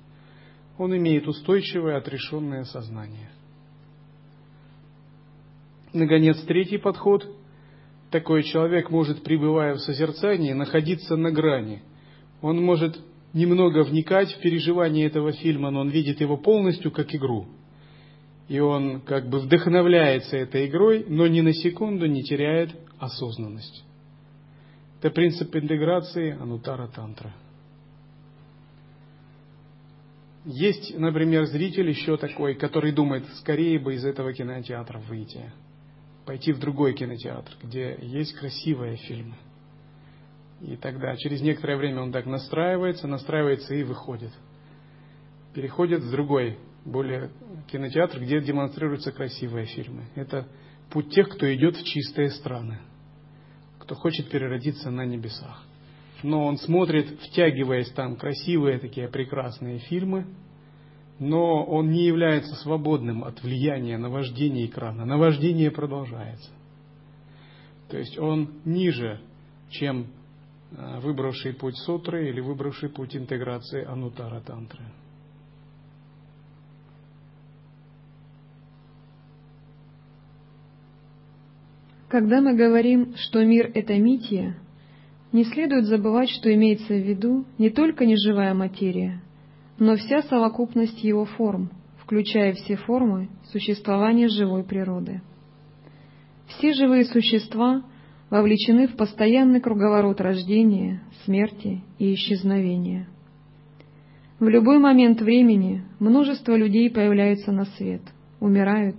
Он 0.76 0.94
имеет 0.96 1.26
устойчивое 1.26 1.96
отрешенное 1.96 2.64
сознание. 2.64 3.30
Наконец, 5.92 6.38
третий 6.42 6.78
подход. 6.78 7.26
Такой 8.10 8.42
человек 8.42 8.90
может, 8.90 9.22
пребывая 9.22 9.74
в 9.74 9.80
созерцании, 9.80 10.52
находиться 10.52 11.16
на 11.16 11.30
грани. 11.30 11.82
Он 12.40 12.62
может 12.62 12.99
немного 13.33 13.85
вникать 13.85 14.33
в 14.33 14.40
переживание 14.40 15.07
этого 15.07 15.33
фильма, 15.33 15.70
но 15.70 15.81
он 15.81 15.88
видит 15.90 16.20
его 16.20 16.37
полностью 16.37 16.90
как 16.90 17.14
игру– 17.14 17.46
и 18.48 18.59
он 18.61 19.03
как 19.03 19.29
бы 19.29 19.40
вдохновляется 19.40 20.37
этой 20.37 20.66
игрой, 20.66 21.05
но 21.07 21.27
ни 21.27 21.42
на 21.42 21.53
секунду 21.53 22.07
не 22.07 22.22
теряет 22.22 22.74
осознанность. 22.98 23.85
Это 24.98 25.11
принцип 25.11 25.55
интеграции 25.55 26.37
Анутара 26.40 26.88
Тантра. 26.88 27.33
Есть, 30.44 30.98
например, 30.98 31.44
зритель 31.44 31.90
еще 31.90 32.16
такой, 32.16 32.55
который 32.55 32.92
думает, 32.92 33.24
скорее 33.35 33.79
бы 33.79 33.94
из 33.94 34.05
этого 34.05 34.33
кинотеатра 34.33 34.98
выйти, 34.98 35.53
пойти 36.24 36.53
в 36.53 36.59
другой 36.59 36.94
кинотеатр, 36.94 37.53
где 37.62 37.98
есть 38.01 38.33
красивые 38.35 38.96
фильмы. 38.96 39.35
И 40.61 40.77
тогда 40.77 41.16
через 41.16 41.40
некоторое 41.40 41.77
время 41.77 42.03
он 42.03 42.12
так 42.12 42.27
настраивается, 42.27 43.07
настраивается 43.07 43.75
и 43.75 43.85
выходит. 43.85 44.33
Переходит 45.55 46.03
в 46.03 46.11
другой 46.11 46.59
более 46.85 47.31
кинотеатр, 47.68 48.21
где 48.21 48.40
демонстрируются 48.40 49.12
красивые 49.12 49.66
фильмы. 49.66 50.05
Это 50.14 50.49
путь 50.90 51.11
тех, 51.11 51.29
кто 51.29 51.53
идет 51.55 51.77
в 51.77 51.85
чистые 51.85 52.31
страны, 52.31 52.79
кто 53.79 53.94
хочет 53.94 54.31
переродиться 54.31 54.90
на 54.90 55.05
небесах. 55.05 55.64
Но 56.23 56.44
он 56.47 56.57
смотрит, 56.59 57.21
втягиваясь 57.21 57.90
там 57.92 58.16
красивые 58.16 58.79
такие 58.79 59.09
прекрасные 59.09 59.79
фильмы, 59.79 60.27
но 61.21 61.64
он 61.64 61.90
не 61.90 62.05
является 62.05 62.55
свободным 62.57 63.25
от 63.25 63.42
влияния 63.42 63.99
наваждения 63.99 64.66
экрана. 64.66 65.05
Наваждение 65.05 65.71
продолжается. 65.71 66.51
То 67.88 67.99
есть 67.99 68.18
он 68.18 68.61
ниже, 68.64 69.21
чем 69.71 70.09
выбравший 70.70 71.54
путь 71.54 71.76
сутры 71.78 72.28
или 72.28 72.40
выбравший 72.40 72.88
путь 72.88 73.16
интеграции 73.16 73.85
анутара 73.85 74.40
тантры. 74.40 74.85
Когда 82.09 82.40
мы 82.40 82.57
говорим, 82.57 83.14
что 83.16 83.44
мир— 83.44 83.70
это 83.74 83.98
мития, 83.98 84.59
не 85.31 85.44
следует 85.44 85.85
забывать, 85.85 86.31
что 86.31 86.52
имеется 86.54 86.94
в 86.94 87.07
виду 87.07 87.44
не 87.59 87.68
только 87.68 88.07
неживая 88.07 88.54
материя, 88.54 89.22
но 89.78 89.94
вся 89.94 90.22
совокупность 90.22 91.04
его 91.04 91.26
форм, 91.26 91.70
включая 91.98 92.54
все 92.54 92.76
формы 92.76 93.28
существования 93.52 94.28
живой 94.28 94.64
природы. 94.64 95.20
Все 96.46 96.72
живые 96.72 97.04
существа 97.04 97.83
вовлечены 98.30 98.88
в 98.88 98.96
постоянный 98.96 99.60
круговорот 99.60 100.20
рождения, 100.20 101.02
смерти 101.24 101.82
и 101.98 102.14
исчезновения. 102.14 103.08
В 104.38 104.48
любой 104.48 104.78
момент 104.78 105.20
времени 105.20 105.82
множество 105.98 106.56
людей 106.56 106.90
появляются 106.90 107.52
на 107.52 107.64
свет, 107.64 108.02
умирают 108.40 108.96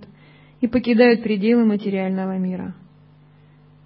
и 0.60 0.66
покидают 0.66 1.22
пределы 1.22 1.64
материального 1.64 2.36
мира– 2.38 2.74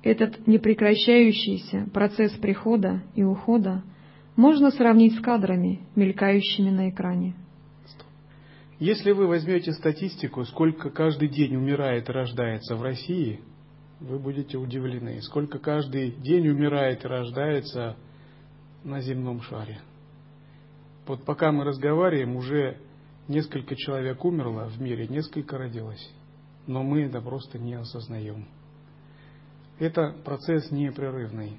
этот 0.05 0.47
непрекращающийся 0.47 1.89
процесс 1.95 2.33
прихода 2.33 3.03
и 3.15 3.23
ухода 3.23 3.83
можно 4.37 4.71
сравнить 4.71 5.15
с 5.15 5.21
кадрами, 5.21 5.81
мелькающими 5.97 6.69
на 6.69 6.91
экране. 6.91 7.35
Если 8.79 9.13
вы 9.13 9.27
возьмете 9.27 9.73
статистику, 9.73 10.45
сколько 10.45 10.91
каждый 10.91 11.29
день 11.29 11.57
умирает 11.57 12.11
и 12.11 12.13
рождается 12.13 12.77
в 12.77 12.83
России, 12.83 13.41
вы 14.01 14.19
будете 14.19 14.59
удивлены, 14.59 15.21
сколько 15.23 15.59
каждый 15.59 16.11
день 16.11 16.49
умирает 16.49 17.05
и 17.05 17.09
рождается 17.09 17.97
на 18.83 19.01
земном 19.01 19.41
шаре. 19.43 19.81
Вот 21.07 21.25
пока 21.25 21.53
мы 21.53 21.65
разговариваем, 21.65 22.37
уже 22.37 22.79
несколько 23.29 23.77
человек 23.77 24.25
умерло 24.25 24.69
в 24.69 24.81
мире, 24.81 25.07
несколько 25.09 25.59
родилось. 25.59 26.13
Но 26.67 26.83
мы 26.83 27.03
это 27.03 27.21
просто 27.21 27.59
не 27.59 27.75
осознаем. 27.75 28.47
Это 29.79 30.15
процесс 30.25 30.71
непрерывный. 30.71 31.59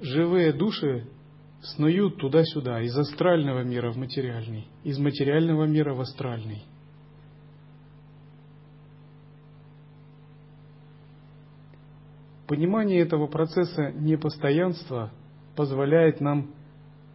Живые 0.00 0.52
души 0.52 1.06
снуют 1.62 2.16
туда-сюда, 2.16 2.80
из 2.80 2.96
астрального 2.96 3.62
мира 3.62 3.90
в 3.90 3.98
материальный, 3.98 4.66
из 4.82 4.98
материального 4.98 5.64
мира 5.64 5.94
в 5.94 6.00
астральный. 6.00 6.62
Понимание 12.46 13.00
этого 13.00 13.26
процесса 13.26 13.92
непостоянства 13.92 15.12
позволяет 15.54 16.20
нам 16.20 16.54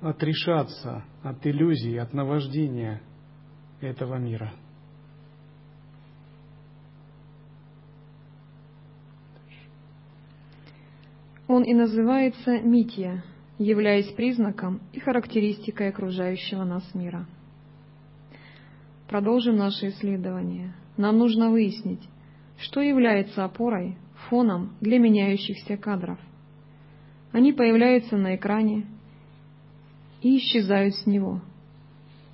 отрешаться 0.02 1.04
от 1.24 1.45
иллюзий, 1.45 1.98
от 1.98 2.13
наваждения 2.13 3.02
этого 3.82 4.15
мира. 4.15 4.54
Он 11.47 11.63
и 11.63 11.73
называется 11.73 12.60
Митья, 12.60 13.23
являясь 13.60 14.12
признаком 14.13 14.81
и 14.93 14.99
характеристикой 14.99 15.89
окружающего 15.89 16.63
нас 16.63 16.84
мира. 16.95 17.27
Продолжим 19.08 19.58
наше 19.58 19.89
исследование. 19.89 20.73
Нам 20.97 21.19
нужно 21.19 21.51
выяснить, 21.51 22.01
что 22.58 22.81
является 22.81 23.45
опорой, 23.45 23.97
фоном 24.29 24.73
для 24.81 24.97
меняющихся 24.97 25.77
кадров. 25.77 26.17
Они 27.31 27.53
появляются 27.53 28.17
на 28.17 28.36
экране 28.36 28.88
и 30.23 30.38
исчезают 30.38 30.95
с 30.95 31.05
него. 31.05 31.41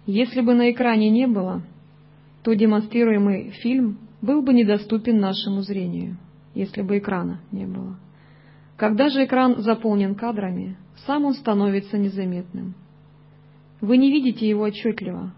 Если 0.05 0.39
бы 0.41 0.53
на 0.53 0.71
экране 0.71 1.09
не 1.09 1.27
было, 1.27 1.63
то 2.43 2.53
демонстрируемый 2.53 3.51
фильм 3.61 3.99
был 4.21 4.41
бы 4.41 4.53
недоступен 4.53 5.19
нашему 5.19 5.61
зрению, 5.61 6.17
если 6.55 6.81
бы 6.81 6.99
экрана 6.99 7.41
не 7.51 7.65
было. 7.65 7.97
Когда 8.81 9.09
же 9.09 9.25
экран 9.25 9.61
заполнен 9.61 10.15
кадрами, 10.15 10.75
сам 11.05 11.25
он 11.25 11.35
становится 11.35 11.99
незаметным. 11.99 12.73
Вы 13.79 13.97
не 13.97 14.09
видите 14.09 14.49
его 14.49 14.63
отчетливо, 14.63 15.35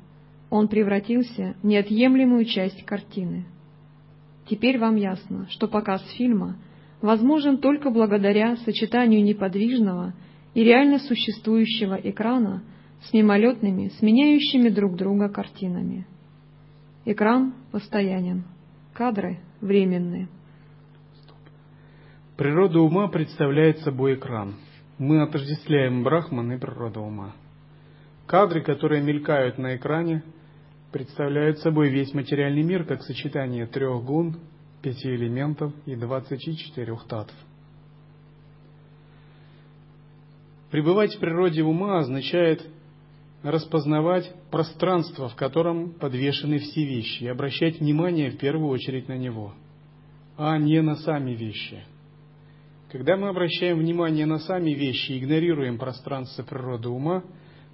он 0.49 0.69
превратился 0.69 1.57
в 1.61 1.65
неотъемлемую 1.65 2.45
часть 2.45 2.85
картины. 2.85 3.43
Теперь 4.49 4.79
вам 4.79 4.95
ясно, 4.95 5.45
что 5.49 5.67
показ 5.67 6.01
фильма 6.11 6.55
возможен 7.01 7.57
только 7.57 7.89
благодаря 7.89 8.55
сочетанию 8.55 9.21
неподвижного 9.21 10.13
и 10.53 10.63
реально 10.63 10.99
существующего 10.99 11.95
экрана 11.95 12.63
с 13.01 13.11
мимолетными, 13.11 13.89
сменяющими 13.99 14.69
друг 14.69 14.95
друга 14.95 15.27
картинами. 15.27 16.07
Экран 17.03 17.55
постоянен, 17.73 18.45
кадры 18.93 19.39
временные. 19.59 20.29
Природа 22.35 22.79
ума 22.79 23.09
представляет 23.09 23.79
собой 23.81 24.15
экран. 24.15 24.55
Мы 24.97 25.21
отождествляем 25.21 26.03
Брахман 26.03 26.53
и 26.53 26.57
природу 26.57 27.01
ума. 27.01 27.35
Кадры, 28.25 28.61
которые 28.61 29.03
мелькают 29.03 29.59
на 29.59 29.75
экране, 29.75 30.23
представляют 30.91 31.59
собой 31.59 31.91
весь 31.91 32.11
материальный 32.15 32.63
мир 32.63 32.85
как 32.85 33.03
сочетание 33.03 33.67
трех 33.67 34.03
гун, 34.03 34.37
пяти 34.81 35.09
элементов 35.09 35.73
и 35.85 35.95
двадцати 35.95 36.57
четырех 36.57 37.05
татв. 37.05 37.35
Пребывать 40.71 41.13
в 41.13 41.19
природе 41.19 41.61
ума 41.61 41.99
означает 41.99 42.67
распознавать 43.43 44.33
пространство, 44.49 45.29
в 45.29 45.35
котором 45.35 45.91
подвешены 45.91 46.57
все 46.57 46.83
вещи, 46.83 47.25
и 47.25 47.27
обращать 47.27 47.79
внимание 47.79 48.31
в 48.31 48.39
первую 48.39 48.69
очередь 48.69 49.07
на 49.07 49.17
него, 49.19 49.53
а 50.35 50.57
не 50.57 50.81
на 50.81 50.95
сами 50.95 51.35
вещи. 51.35 51.83
Когда 52.93 53.17
мы 53.17 53.29
обращаем 53.29 53.79
внимание 53.79 54.27
на 54.27 54.37
сами 54.37 54.69
вещи 54.69 55.13
и 55.13 55.19
игнорируем 55.19 55.79
пространство 55.79 56.43
природы 56.43 56.89
ума, 56.89 57.23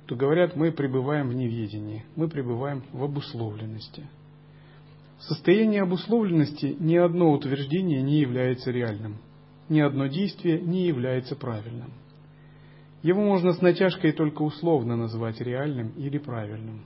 то 0.06 0.16
говорят, 0.16 0.56
мы 0.56 0.72
пребываем 0.72 1.28
в 1.28 1.34
неведении, 1.34 2.06
мы 2.16 2.30
пребываем 2.30 2.86
в 2.94 3.04
обусловленности. 3.04 4.08
В 5.18 5.24
состоянии 5.24 5.80
обусловленности 5.80 6.74
ни 6.80 6.96
одно 6.96 7.34
утверждение 7.34 8.02
не 8.02 8.22
является 8.22 8.72
реальным, 8.72 9.18
ни 9.68 9.82
одно 9.82 10.08
действие 10.08 10.62
не 10.62 10.88
является 10.88 11.36
правильным. 11.36 11.92
Его 13.04 13.22
можно 13.22 13.52
с 13.52 13.60
натяжкой 13.60 14.14
только 14.14 14.42
условно 14.42 14.96
назвать 14.96 15.42
реальным 15.42 15.90
или 15.98 16.18
правильным. 16.18 16.86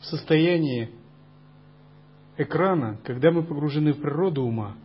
В 0.00 0.06
состоянии 0.06 0.88
экрана, 2.38 2.98
когда 3.04 3.30
мы 3.30 3.42
погружены 3.42 3.92
в 3.92 4.00
природу 4.00 4.44
ума, 4.44 4.78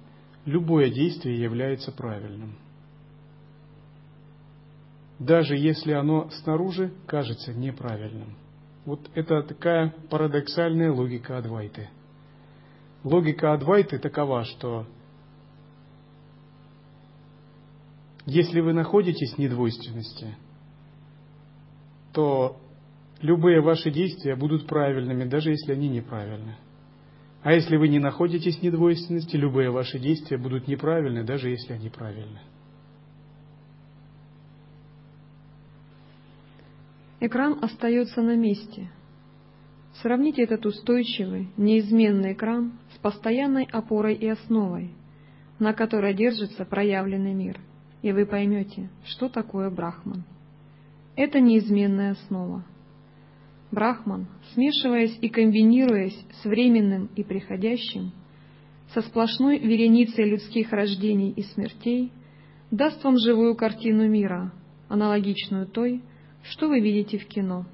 любое 0.49 0.89
действие 0.89 1.41
является 1.41 1.91
правильным. 1.91 2.57
Даже 5.19 5.55
если 5.55 5.91
оно 5.91 6.29
снаружи 6.29 6.93
кажется 7.05 7.53
неправильным. 7.53 8.35
Вот 8.85 9.09
это 9.13 9.43
такая 9.43 9.93
парадоксальная 10.09 10.91
логика 10.91 11.38
Адвайты. 11.38 11.89
Логика 13.03 13.53
Адвайты 13.53 13.99
такова, 13.99 14.43
что 14.45 14.85
Если 18.25 18.59
вы 18.59 18.73
находитесь 18.73 19.33
в 19.33 19.38
недвойственности, 19.39 20.35
то 22.13 22.62
любые 23.21 23.59
ваши 23.59 23.89
действия 23.89 24.35
будут 24.35 24.67
правильными, 24.67 25.23
даже 25.27 25.49
если 25.49 25.73
они 25.73 25.89
неправильны. 25.89 26.55
А 27.41 27.54
если 27.54 27.78
вы 27.78 27.88
не 27.88 27.99
находитесь 27.99 28.58
в 28.58 28.63
недвойственности, 28.63 29.36
любые 29.36 29.71
ваши 29.71 29.97
действия 29.97 30.38
будут 30.38 30.67
неправильны, 30.67 31.23
даже 31.23 31.49
если 31.49 31.73
они 31.73 31.89
правильны. 31.89 32.39
Экран 37.21 37.60
остается 37.62 38.21
на 38.21 38.36
месте. 38.36 38.89
Сравните 40.02 40.43
этот 40.43 40.65
устойчивый, 40.65 41.49
неизменный 41.58 42.34
экран 42.34 42.73
с 42.95 42.97
постоянной 42.99 43.67
опорой 43.71 44.15
и 44.15 44.28
основой, 44.28 44.91
на 45.60 45.73
которой 45.73 46.13
держится 46.13 46.65
проявленный 46.65 47.34
мир– 47.34 47.60
и 48.02 48.12
вы 48.12 48.25
поймете, 48.25 48.89
что 49.06 49.30
такое 49.30 49.69
Брахман. 49.69 50.23
Это 51.15 51.39
неизменная 51.39 52.12
основа. 52.12 52.63
Брахман, 53.71 54.27
смешиваясь 54.53 55.17
и 55.21 55.29
комбинируясь 55.29 56.25
с 56.41 56.45
временным 56.45 57.10
и 57.15 57.23
приходящим, 57.23 58.12
со 58.93 59.01
сплошной 59.01 59.60
вереницей 59.60 60.29
людских 60.29 60.71
рождений 60.71 61.32
и 61.32 61.43
смертей, 61.43 62.12
даст 62.71 63.03
вам 63.03 63.17
живую 63.17 63.55
картину 63.55 64.08
мира, 64.08 64.51
аналогичную 64.88 65.67
той, 65.67 66.01
что 66.43 66.67
вы 66.67 66.79
видите 66.79 67.19
в 67.19 67.27
кино. 67.27 67.65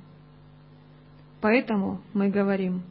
Поэтому 1.39 2.01
мы 2.13 2.29
говорим 2.29 2.83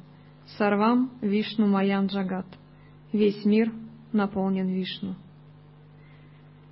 «Сарвам 0.57 1.11
Вишну 1.21 1.67
Маян 1.67 2.07
Джагат»— 2.07 2.47
весь 3.13 3.45
мир 3.45 3.73
наполнен 4.13 4.69
Вишну. 4.69 5.17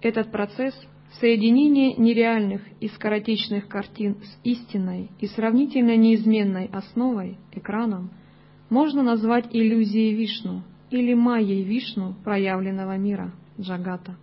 Этот 0.01 0.31
процесс 0.31 0.75
соединения 1.21 1.97
нереальных 1.97 2.63
и 2.81 2.89
скоротечных 2.89 3.69
картин 3.69 4.17
с 4.23 4.39
истинной 4.45 5.11
и 5.21 5.27
сравнительно 5.27 5.97
неизменной 5.97 6.67
основой, 6.73 7.39
экраном, 7.53 8.11
можно 8.71 9.03
назвать 9.03 9.47
иллюзией 9.51 10.15
Вишну 10.15 10.63
или 10.91 11.15
майей 11.15 11.63
Вишну 11.63 12.15
проявленного 12.25 12.97
мира, 12.97 13.33
Джагата. 13.61 14.17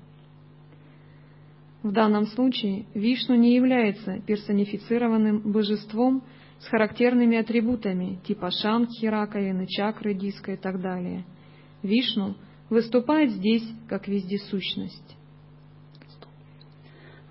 В 1.83 1.91
данном 1.91 2.25
случае 2.25 2.85
Вишну 2.93 3.35
не 3.35 3.55
является 3.55 4.19
персонифицированным 4.25 5.51
божеством 5.51 6.23
с 6.59 6.67
характерными 6.67 7.37
атрибутами 7.37 8.19
типа 8.25 8.49
Шанхи, 8.51 9.05
раковины, 9.05 9.65
чакры, 9.67 10.13
диска 10.13 10.53
и 10.53 10.57
так 10.57 10.81
далее. 10.81 11.25
Вишну 11.81 12.35
выступает 12.69 13.31
здесь 13.31 13.63
как 13.87 14.07
вездесущность. 14.07 15.15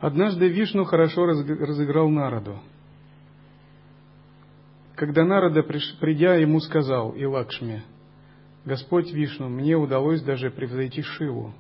Однажды 0.01 0.49
Вишну 0.49 0.85
хорошо 0.85 1.27
разыграл 1.27 2.09
Нараду. 2.09 2.61
Когда 4.95 5.25
Нарада, 5.25 5.63
придя, 5.63 6.37
ему 6.37 6.61
сказал, 6.61 7.13
и 7.13 7.25
Лакшми, 7.25 7.83
«Господь 8.65 9.13
Вишну, 9.13 9.49
мне 9.49 9.77
удалось 9.77 10.23
даже 10.23 10.51
превзойти 10.51 11.03
Шиву, 11.03 11.53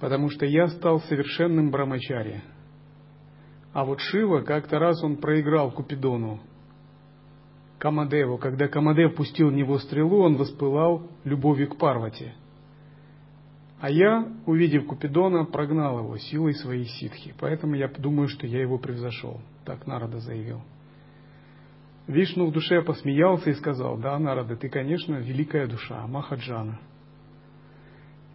потому 0.00 0.30
что 0.30 0.46
я 0.46 0.68
стал 0.68 1.00
совершенным 1.02 1.70
брамачари. 1.70 2.42
А 3.72 3.84
вот 3.84 4.00
Шива, 4.00 4.40
как-то 4.40 4.78
раз 4.78 5.02
он 5.02 5.16
проиграл 5.16 5.70
Купидону, 5.70 6.40
Камадеву. 7.78 8.38
Когда 8.38 8.68
Камадев 8.68 9.14
пустил 9.14 9.50
в 9.50 9.52
него 9.52 9.78
стрелу, 9.78 10.22
он 10.22 10.36
воспылал 10.36 11.08
любовью 11.24 11.68
к 11.68 11.76
Парвати– 11.76 12.32
а 13.80 13.90
я, 13.90 14.28
увидев 14.44 14.86
Купидона, 14.86 15.46
прогнал 15.46 16.00
его 16.00 16.18
силой 16.18 16.52
своей 16.52 16.84
ситхи. 16.84 17.34
Поэтому 17.40 17.74
я 17.74 17.88
думаю, 17.88 18.28
что 18.28 18.46
я 18.46 18.60
его 18.60 18.78
превзошел. 18.78 19.40
Так 19.64 19.86
Нарада 19.86 20.18
заявил. 20.18 20.60
Вишну 22.06 22.46
в 22.46 22.52
душе 22.52 22.82
посмеялся 22.82 23.50
и 23.50 23.54
сказал, 23.54 23.96
да, 23.96 24.18
Нарада, 24.18 24.56
ты, 24.56 24.68
конечно, 24.68 25.14
великая 25.14 25.66
душа, 25.66 26.06
Махаджана. 26.06 26.78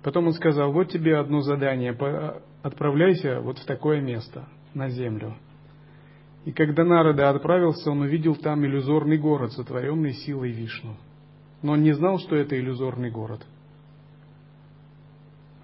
Потом 0.02 0.28
он 0.28 0.34
сказал, 0.34 0.72
вот 0.72 0.90
тебе 0.90 1.18
одно 1.18 1.42
задание, 1.42 1.96
отправляйся 2.64 3.40
вот 3.42 3.60
в 3.60 3.66
такое 3.66 4.02
место, 4.02 4.48
на 4.74 4.90
землю. 4.90 5.36
И 6.46 6.52
когда 6.52 6.84
Нарада 6.84 7.30
отправился, 7.30 7.92
он 7.92 8.02
увидел 8.02 8.36
там 8.36 8.66
иллюзорный 8.66 9.18
город, 9.18 9.52
сотворенный 9.52 10.14
силой 10.14 10.52
Вишну. 10.52 10.96
Но 11.62 11.74
он 11.74 11.82
не 11.82 11.92
знал, 11.92 12.18
что 12.18 12.36
это 12.36 12.58
иллюзорный 12.60 13.12
город– 13.12 13.46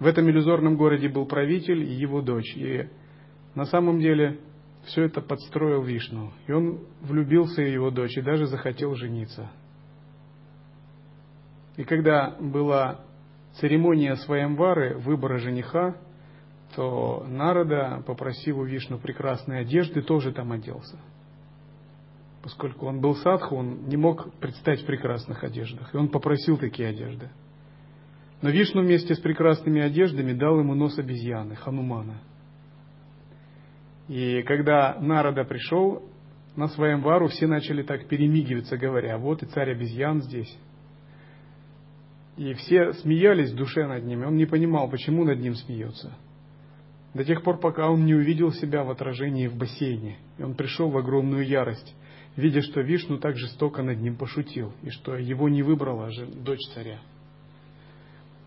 в 0.02 0.06
этом 0.06 0.28
иллюзорном 0.28 0.76
городе 0.76 1.08
был 1.08 1.26
правитель 1.26 1.84
и 1.84 1.94
его 1.94 2.22
дочь. 2.22 2.56
И 2.56 2.88
на 3.54 3.64
самом 3.66 4.00
деле 4.00 4.40
все 4.84 5.04
это 5.04 5.20
подстроил 5.20 5.82
Вишну. 5.82 6.32
И 6.48 6.52
он 6.52 6.80
влюбился 7.02 7.62
в 7.62 7.72
его 7.72 7.90
дочь 7.90 8.16
и 8.16 8.20
даже 8.20 8.46
захотел 8.46 8.96
жениться. 8.96 9.48
И 11.76 11.84
когда 11.84 12.36
была 12.40 13.04
церемония 13.60 14.16
Сваямвары, 14.16 14.98
выбора 14.98 15.38
жениха, 15.38 15.96
то 16.74 17.24
Народа, 17.28 18.02
попросив 18.04 18.56
у 18.56 18.64
Вишну 18.64 18.98
прекрасной 18.98 19.60
одежды, 19.60 20.02
тоже 20.02 20.32
там 20.32 20.50
оделся. 20.50 20.98
Поскольку 22.42 22.86
он 22.86 23.00
был 23.00 23.14
садху, 23.14 23.54
он 23.54 23.86
не 23.86 23.96
мог 23.96 24.34
предстать 24.40 24.82
в 24.82 24.86
прекрасных 24.86 25.44
одеждах, 25.44 25.94
и 25.94 25.96
он 25.96 26.08
попросил 26.08 26.56
такие 26.56 26.88
одежды. 26.88 27.30
Но 28.42 28.50
Вишну 28.50 28.82
вместе 28.82 29.14
с 29.14 29.20
прекрасными 29.20 29.80
одеждами 29.80 30.32
дал 30.32 30.58
ему 30.58 30.74
нос 30.74 30.98
обезьяны, 30.98 31.54
Ханумана. 31.54 32.20
И 34.08 34.42
когда 34.42 34.98
Народа 35.00 35.44
пришел 35.44 36.02
на 36.56 36.66
своем 36.66 37.02
вару, 37.02 37.28
все 37.28 37.46
начали 37.46 37.82
так 37.82 38.08
перемигиваться, 38.08 38.76
говоря, 38.76 39.16
вот 39.16 39.44
и 39.44 39.46
царь 39.46 39.70
обезьян 39.70 40.20
здесь. 40.22 40.58
И 42.36 42.52
все 42.54 42.92
смеялись 42.94 43.52
в 43.52 43.56
душе 43.56 43.86
над 43.86 44.04
ним, 44.04 44.26
он 44.26 44.36
не 44.36 44.46
понимал, 44.46 44.90
почему 44.90 45.24
над 45.24 45.38
ним 45.38 45.54
смеется. 45.54 46.12
До 47.14 47.24
тех 47.24 47.44
пор, 47.44 47.60
пока 47.60 47.90
он 47.90 48.06
не 48.06 48.14
увидел 48.14 48.52
себя 48.52 48.82
в 48.82 48.90
отражении 48.90 49.46
в 49.46 49.54
бассейне. 49.54 50.16
И 50.38 50.42
он 50.42 50.54
пришел 50.54 50.90
в 50.90 50.96
огромную 50.96 51.46
ярость, 51.46 51.94
видя, 52.36 52.62
что 52.62 52.80
Вишну 52.80 53.18
так 53.18 53.36
жестоко 53.36 53.82
над 53.82 54.00
ним 54.00 54.16
пошутил, 54.16 54.72
и 54.82 54.90
что 54.90 55.16
его 55.16 55.48
не 55.48 55.62
выбрала 55.62 56.10
же 56.10 56.26
дочь 56.26 56.66
царя. 56.74 56.98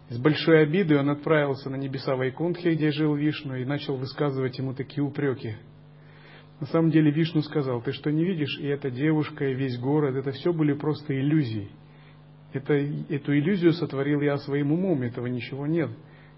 С 0.09 0.19
большой 0.19 0.61
обидой 0.61 0.99
он 0.99 1.09
отправился 1.09 1.69
на 1.69 1.77
небеса 1.77 2.15
Вайкунтхи, 2.15 2.75
где 2.75 2.91
жил 2.91 3.15
Вишну, 3.15 3.55
и 3.55 3.65
начал 3.65 3.97
высказывать 3.97 4.57
ему 4.59 4.73
такие 4.73 5.03
упреки. 5.03 5.55
На 6.59 6.67
самом 6.67 6.91
деле 6.91 7.11
Вишну 7.11 7.41
сказал, 7.41 7.81
ты 7.81 7.91
что 7.91 8.11
не 8.11 8.23
видишь, 8.23 8.59
и 8.59 8.67
эта 8.67 8.91
девушка, 8.91 9.45
и 9.45 9.55
весь 9.55 9.79
город, 9.79 10.15
это 10.15 10.31
все 10.31 10.53
были 10.53 10.73
просто 10.73 11.19
иллюзии. 11.19 11.69
Это, 12.53 12.73
эту 12.73 13.37
иллюзию 13.37 13.73
сотворил 13.73 14.21
я 14.21 14.37
своим 14.37 14.71
умом, 14.71 15.01
этого 15.01 15.25
ничего 15.25 15.65
нет. 15.65 15.89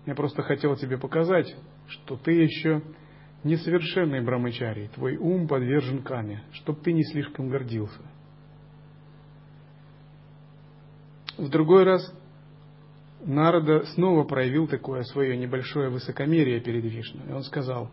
Я 0.06 0.16
просто 0.16 0.42
хотел 0.42 0.76
тебе 0.78 0.98
показать, 0.98 1.54
что 1.88 2.16
ты 2.16 2.32
еще 2.32 2.82
несовершенный 3.44 4.24
брамачарий, 4.24 4.88
твой 4.96 5.18
ум 5.18 5.48
подвержен 5.48 6.02
каме, 6.02 6.42
чтобы 6.54 6.80
ты 6.82 6.94
не 6.94 7.04
слишком 7.04 7.50
гордился. 7.50 8.02
В 11.38 11.50
другой 11.50 11.84
раз 11.84 12.02
Нарада 13.28 13.84
снова 13.88 14.24
проявил 14.24 14.68
такое 14.68 15.04
свое 15.04 15.36
небольшое 15.36 15.90
высокомерие 15.90 16.62
перед 16.62 16.86
Вишну. 16.86 17.20
И 17.28 17.34
он 17.34 17.44
сказал, 17.44 17.92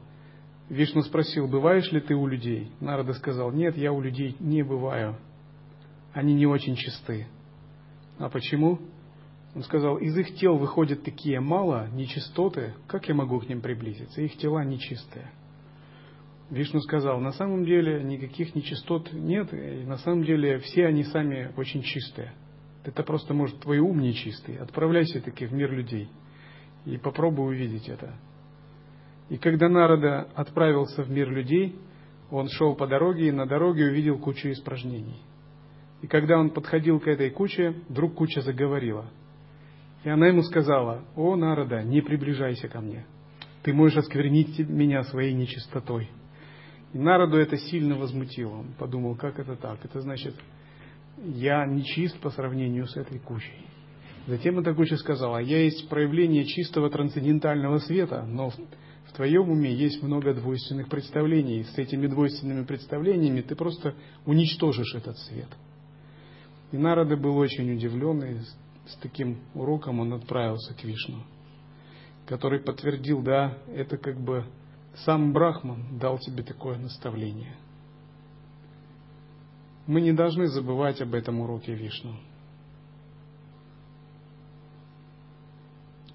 Вишну 0.69 1.03
спросил, 1.03 1.49
бываешь 1.49 1.91
ли 1.91 2.01
ты 2.01 2.15
у 2.15 2.29
людей? 2.29 2.71
Нарада 2.81 3.15
сказал, 3.15 3.51
нет, 3.51 3.77
я 3.77 3.93
у 3.93 4.01
людей 4.01 4.37
не 4.39 4.63
бываю. 4.63 5.17
Они 6.13 6.35
не 6.35 6.47
очень 6.47 6.77
чисты. 6.77 7.27
А 8.19 8.29
почему? 8.29 8.79
Он 9.57 9.65
сказал, 9.65 9.97
из 9.97 10.17
их 10.17 10.37
тел 10.37 10.57
выходят 10.57 11.03
такие 11.03 11.41
мало 11.41 11.89
нечистоты, 11.91 12.75
как 12.87 13.09
я 13.09 13.15
могу 13.17 13.41
к 13.41 13.49
ним 13.49 13.61
приблизиться? 13.61 14.23
Их 14.23 14.37
тела 14.37 14.65
нечистые. 14.65 15.33
Вишну 16.49 16.79
сказал, 16.79 17.19
на 17.19 17.33
самом 17.33 17.65
деле 17.65 18.05
никаких 18.05 18.55
нечистот 18.55 19.13
нет, 19.13 19.53
и 19.53 19.85
на 19.85 19.97
самом 19.99 20.23
деле 20.23 20.59
все 20.59 20.87
они 20.87 21.03
сами 21.03 21.53
очень 21.57 21.83
чистые. 21.83 22.35
Это 22.85 23.03
просто, 23.03 23.35
может, 23.35 23.61
твой 23.61 23.79
ум 23.79 24.01
нечистый. 24.01 24.57
Отправляйся 24.59 25.21
таки 25.21 25.47
в 25.47 25.53
мир 25.53 25.73
людей 25.73 26.09
и 26.85 26.99
попробуй 26.99 27.55
увидеть 27.55 27.89
это. 27.89 28.15
И 29.31 29.39
когда 29.39 29.69
Народа 29.69 30.29
отправился 30.35 31.03
в 31.03 31.11
мир 31.11 31.31
людей, 31.31 31.77
он 32.31 32.49
шел 32.49 32.75
по 32.75 32.87
дороге 32.87 33.29
и 33.29 33.33
на 33.33 33.47
дороге 33.47 33.85
увидел 33.87 34.19
кучу 34.19 34.51
испражнений– 34.51 35.23
и 36.05 36.07
когда 36.07 36.39
он 36.39 36.51
подходил 36.51 37.01
к 37.01 37.09
этой 37.09 37.31
куче, 37.31 37.77
вдруг 37.89 38.13
куча 38.13 38.43
заговорила. 38.43 39.07
И 40.03 40.11
она 40.11 40.27
ему 40.27 40.43
сказала, 40.43 41.03
«О, 41.17 41.35
народа, 41.35 41.83
не 41.83 42.03
приближайся 42.03 42.69
ко 42.69 42.83
мне. 42.83 43.07
Ты 43.63 43.73
можешь 43.73 43.97
осквернить 43.97 44.59
меня 44.69 45.03
своей 45.05 45.33
нечистотой». 45.33 46.11
И 46.93 46.99
народу 46.99 47.39
это 47.39 47.57
сильно 47.57 47.97
возмутило. 47.97 48.57
Он 48.57 48.75
подумал, 48.79 49.17
как 49.17 49.39
это 49.39 49.57
так? 49.57 49.83
Это 49.83 50.03
значит, 50.03 50.35
я 51.19 51.65
нечист 51.67 52.19
по 52.21 52.31
сравнению 52.31 52.87
с 52.87 52.97
этой 52.97 53.19
кучей. 53.19 53.67
Затем 54.27 54.59
эта 54.59 54.75
куча 54.75 54.97
сказала, 54.97 55.39
я 55.39 55.63
есть 55.63 55.89
проявление 55.89 56.45
чистого 56.45 56.89
трансцендентального 56.89 57.79
света, 57.79 58.25
но 58.27 58.51
в 58.51 59.13
твоем 59.13 59.51
уме 59.51 59.73
есть 59.73 60.03
много 60.03 60.33
двойственных 60.35 60.89
представлений. 60.89 61.65
С 61.65 61.77
этими 61.77 62.07
двойственными 62.07 62.65
представлениями 62.65 63.43
ты 63.43 63.55
просто 63.55 63.95
уничтожишь 64.25 64.95
этот 64.95 65.19
свет. 65.19 65.49
И 66.73 66.79
Нарада 66.79 67.17
был 67.17 67.37
очень 67.37 67.71
удивлен, 67.73 68.25
и 68.25 68.39
с 68.87 68.97
таким 69.01 69.41
уроком 69.55 70.01
он 70.01 70.15
отправился 70.15 70.75
к 70.75 70.83
Вишну, 70.85 71.23
который 72.27 72.61
подтвердил, 72.61 73.23
да, 73.23 73.59
это 73.69 73.99
как 73.99 74.19
бы 74.21 74.45
сам 75.05 75.33
Брахман 75.33 75.99
дал 75.99 76.19
тебе 76.19 76.43
такое 76.43 76.79
наставление. 76.79 77.57
Мы 79.87 80.01
не 80.01 80.13
должны 80.13 80.47
забывать 80.47 81.01
об 81.01 81.15
этом 81.15 81.41
уроке 81.41 81.75
Вишну. 81.75 82.17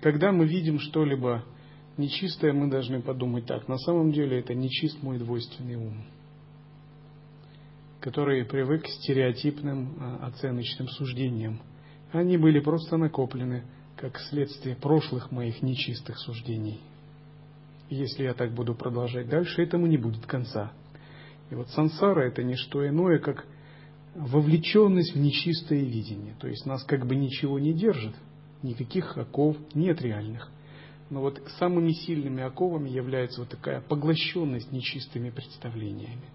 Когда 0.02 0.32
мы 0.32 0.48
видим 0.48 0.80
что-либо 0.80 1.44
нечистое, 1.98 2.54
мы 2.54 2.70
должны 2.70 3.02
подумать 3.02 3.46
так, 3.46 3.68
на 3.68 3.78
самом 3.78 4.12
деле 4.12 4.40
это 4.40 4.56
нечист 4.56 5.04
мой 5.04 5.20
двойственный 5.20 5.76
ум– 5.76 6.04
который 8.00 8.46
привык 8.46 8.84
к 8.84 8.88
стереотипным 8.88 9.96
а, 10.00 10.28
оценочным 10.28 10.88
суждениям. 10.88 11.62
Они 12.12 12.38
были 12.38 12.60
просто 12.60 12.98
накоплены 12.98 13.66
как 13.96 14.18
следствие 14.18 14.76
прошлых 14.76 15.32
моих 15.32 15.62
нечистых 15.62 16.18
суждений. 16.20 16.80
Если 17.90 18.24
я 18.24 18.34
так 18.34 18.54
буду 18.54 18.74
продолжать 18.74 19.28
дальше, 19.28 19.62
этому 19.62 19.88
не 19.88 19.98
будет 19.98 20.26
конца. 20.26 20.72
И 21.50 21.56
вот 21.56 21.70
сансара 21.70 22.22
это 22.22 22.44
не 22.44 22.56
что 22.56 22.88
иное, 22.88 23.20
как 23.20 23.46
вовлеченность 24.16 25.14
в 25.14 25.20
нечистое 25.20 25.84
видение. 25.84 26.36
То 26.40 26.48
есть 26.48 26.66
нас 26.66 26.84
как 26.84 27.06
бы 27.06 27.16
ничего 27.16 27.60
не 27.60 27.74
держит, 27.74 28.16
никаких 28.64 29.18
оков 29.18 29.58
нет 29.74 30.02
реальных. 30.02 30.50
Но 31.10 31.22
вот 31.22 31.42
самыми 31.58 31.92
сильными 31.92 32.44
оковами 32.44 32.90
является 32.90 33.42
вот 33.42 33.50
такая 33.50 33.82
поглощенность 33.82 34.72
нечистыми 34.72 35.32
представлениями. 35.32 36.30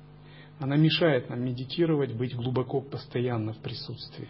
Она 0.59 0.77
мешает 0.77 1.31
нам 1.31 1.45
медитировать, 1.45 2.15
быть 2.15 2.35
глубоко 2.35 2.81
постоянно 2.81 3.53
в 3.53 3.59
присутствии. 3.59 4.29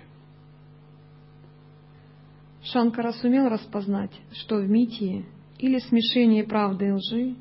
Шанкара 2.62 3.12
сумел 3.12 3.48
распознать, 3.48 4.12
что 4.32 4.56
в 4.56 4.68
митии 4.68 5.26
или 5.58 5.78
смешении 5.78 6.42
правды 6.42 6.88
и 6.88 6.92
лжи 6.92 7.36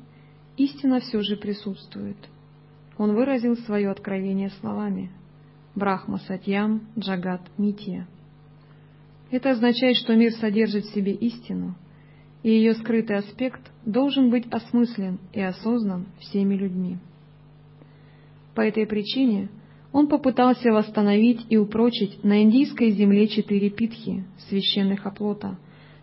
истина 0.58 1.00
все 1.00 1.20
же 1.22 1.36
присутствует. 1.36 2.18
Он 2.98 3.14
выразил 3.14 3.56
свое 3.56 3.90
откровение 3.90 4.50
словами 4.60 5.10
«Брахма 5.74 6.18
Сатьям 6.18 6.82
Джагат 6.98 7.42
Мития». 7.58 8.06
Это 9.30 9.50
означает, 9.50 9.96
что 9.96 10.14
мир 10.14 10.32
содержит 10.32 10.84
в 10.84 10.94
себе 10.94 11.12
истину, 11.12 11.74
и 12.44 12.50
ее 12.50 12.74
скрытый 12.74 13.16
аспект 13.16 13.72
должен 13.84 14.30
быть 14.30 14.46
осмыслен 14.52 15.18
и 15.32 15.40
осознан 15.40 16.06
всеми 16.20 16.54
людьми. 16.54 16.98
По 18.54 18.60
этой 18.60 18.86
причине 18.86 19.48
он 19.92 20.06
попытался 20.08 20.70
восстановить 20.70 21.46
и 21.48 21.56
упрочить 21.56 22.22
на 22.22 22.42
индийской 22.42 22.90
земле 22.90 23.26
четыре 23.28 23.70
питхи, 23.70 24.24
священных 24.48 25.06
оплота, 25.06 25.56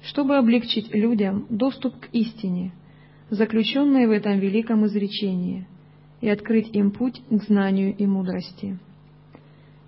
чтобы 0.03 0.37
облегчить 0.37 0.93
людям 0.93 1.45
доступ 1.49 1.97
к 1.99 2.09
истине, 2.11 2.73
заключенной 3.29 4.07
в 4.07 4.11
этом 4.11 4.39
великом 4.39 4.85
изречении, 4.85 5.67
и 6.19 6.29
открыть 6.29 6.75
им 6.75 6.91
путь 6.91 7.21
к 7.29 7.43
знанию 7.43 7.95
и 7.95 8.05
мудрости. 8.05 8.77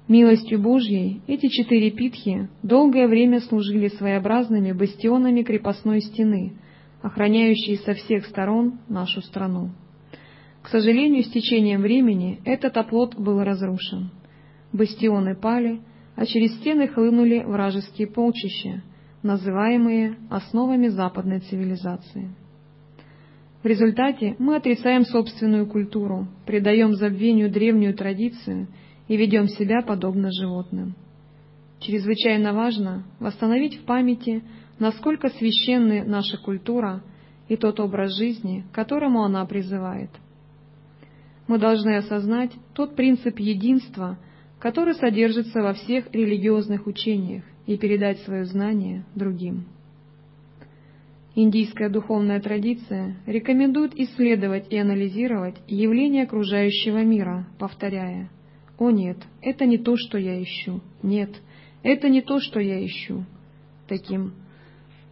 Милостью 0.09 0.59
Божьей 0.59 1.21
эти 1.27 1.47
четыре 1.47 1.89
питхи 1.89 2.49
долгое 2.61 3.07
время 3.07 3.39
служили 3.39 3.87
своеобразными 3.87 4.73
бастионами 4.73 5.43
крепостной 5.43 6.01
стены, 6.01 6.53
охраняющей 7.01 7.77
со 7.77 7.93
всех 7.93 8.25
сторон 8.25 8.79
нашу 8.89 9.21
страну. 9.21 9.69
К 10.61 10.67
сожалению, 10.67 11.23
с 11.23 11.29
течением 11.29 11.81
времени 11.81 12.41
этот 12.43 12.75
оплот 12.75 13.15
был 13.15 13.41
разрушен. 13.43 14.11
Бастионы 14.73 15.35
пали, 15.35 15.79
а 16.17 16.25
через 16.25 16.53
стены 16.57 16.89
хлынули 16.89 17.39
вражеские 17.39 18.07
полчища, 18.07 18.83
называемые 19.21 20.17
основами 20.29 20.89
западной 20.89 21.39
цивилизации. 21.39 22.29
В 23.61 23.65
результате 23.65 24.35
мы 24.37 24.57
отрицаем 24.57 25.05
собственную 25.05 25.65
культуру, 25.65 26.27
предаем 26.45 26.93
забвению 26.93 27.49
древнюю 27.49 27.93
традицию 27.93 28.67
и 29.07 29.17
ведем 29.17 29.47
себя 29.47 29.81
подобно 29.81 30.29
животным. 30.31 30.95
Чрезвычайно 31.79 32.53
важно 32.53 33.05
восстановить 33.19 33.77
в 33.81 33.85
памяти, 33.85 34.43
насколько 34.79 35.29
священны 35.29 36.03
наша 36.03 36.37
культура 36.37 37.03
и 37.47 37.57
тот 37.57 37.79
образ 37.79 38.17
жизни, 38.17 38.65
к 38.71 38.75
которому 38.75 39.23
она 39.23 39.45
призывает– 39.45 40.09
мы 41.47 41.59
должны 41.59 41.97
осознать 41.97 42.51
тот 42.73 42.95
принцип 42.95 43.37
единства, 43.39 44.17
который 44.59 44.95
содержится 44.95 45.61
во 45.61 45.73
всех 45.73 46.11
религиозных 46.13 46.87
учениях, 46.87 47.43
и 47.65 47.77
передать 47.77 48.19
свое 48.19 48.45
знание 48.45 49.05
другим. 49.15 49.65
Индийская 51.33 51.89
духовная 51.89 52.41
традиция 52.41 53.15
рекомендует 53.25 53.95
исследовать 53.95 54.67
и 54.69 54.77
анализировать 54.77 55.55
явления 55.67 56.23
окружающего 56.23 57.03
мира, 57.03 57.47
повторяя 57.57 58.29
«О 58.83 58.91
нет, 58.91 59.17
это 59.41 59.65
не 59.65 59.77
то, 59.77 59.95
что 59.95 60.17
я 60.17 60.43
ищу. 60.43 60.81
Нет, 61.01 61.29
это 61.83 62.09
не 62.09 62.21
то, 62.21 62.41
что 62.41 62.59
я 62.59 62.85
ищу». 62.85 63.23
Таким. 63.87 64.33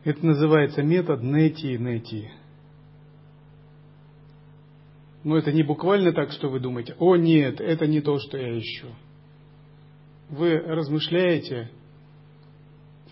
Это 0.04 0.26
называется 0.26 0.84
метод 0.84 1.24
нети-нети. 1.24 2.32
Но 5.24 5.38
это 5.38 5.54
не 5.54 5.64
буквально 5.64 6.12
так, 6.12 6.32
что 6.32 6.50
вы 6.50 6.60
думаете, 6.60 6.96
о 7.00 7.16
нет, 7.16 7.62
это 7.62 7.88
не 7.88 8.02
то, 8.02 8.18
что 8.20 8.38
я 8.38 8.60
ищу. 8.60 8.88
Вы 10.30 10.58
размышляете, 10.58 11.70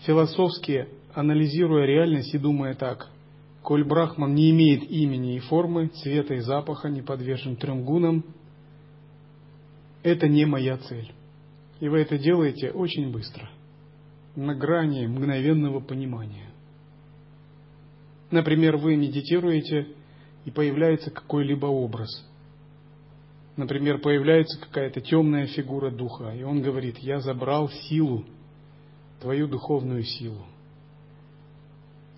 философски 0.00 0.88
анализируя 1.14 1.86
реальность 1.86 2.34
и 2.34 2.38
думая 2.38 2.74
так, 2.74 3.08
коль 3.62 3.84
Брахман 3.84 4.34
не 4.34 4.50
имеет 4.50 4.90
имени 4.90 5.36
и 5.36 5.40
формы, 5.40 5.86
цвета 5.88 6.34
и 6.34 6.40
запаха, 6.40 6.90
не 6.90 7.00
подвержен 7.00 7.56
трем 7.56 7.82
гунам, 7.82 8.24
это 10.02 10.28
не 10.28 10.44
моя 10.44 10.78
цель. 10.78 11.12
И 11.80 11.88
вы 11.88 12.00
это 12.00 12.18
делаете 12.18 12.70
очень 12.70 13.10
быстро, 13.10 13.48
на 14.36 14.54
грани 14.54 15.06
мгновенного 15.06 15.80
понимания. 15.80 16.50
Например, 18.30 18.76
вы 18.76 18.96
медитируете, 18.96 19.88
и 20.44 20.50
появляется 20.50 21.10
какой-либо 21.10 21.66
образ. 21.66 22.08
Например, 23.56 23.98
появляется 23.98 24.58
какая-то 24.60 25.00
темная 25.00 25.46
фигура 25.46 25.90
духа, 25.90 26.30
и 26.34 26.42
он 26.42 26.62
говорит, 26.62 26.98
я 26.98 27.20
забрал 27.20 27.68
силу, 27.68 28.24
твою 29.20 29.48
духовную 29.48 30.02
силу 30.02 30.46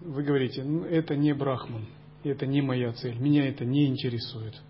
вы 0.04 0.22
говорите, 0.22 0.62
ну, 0.62 0.84
это 0.84 1.16
не 1.16 1.32
Брахман, 1.32 1.86
это 2.24 2.46
не 2.46 2.60
моя 2.60 2.92
цель, 2.92 3.18
меня 3.18 3.48
это 3.48 3.64
не 3.64 3.86
интересует. 3.86 4.60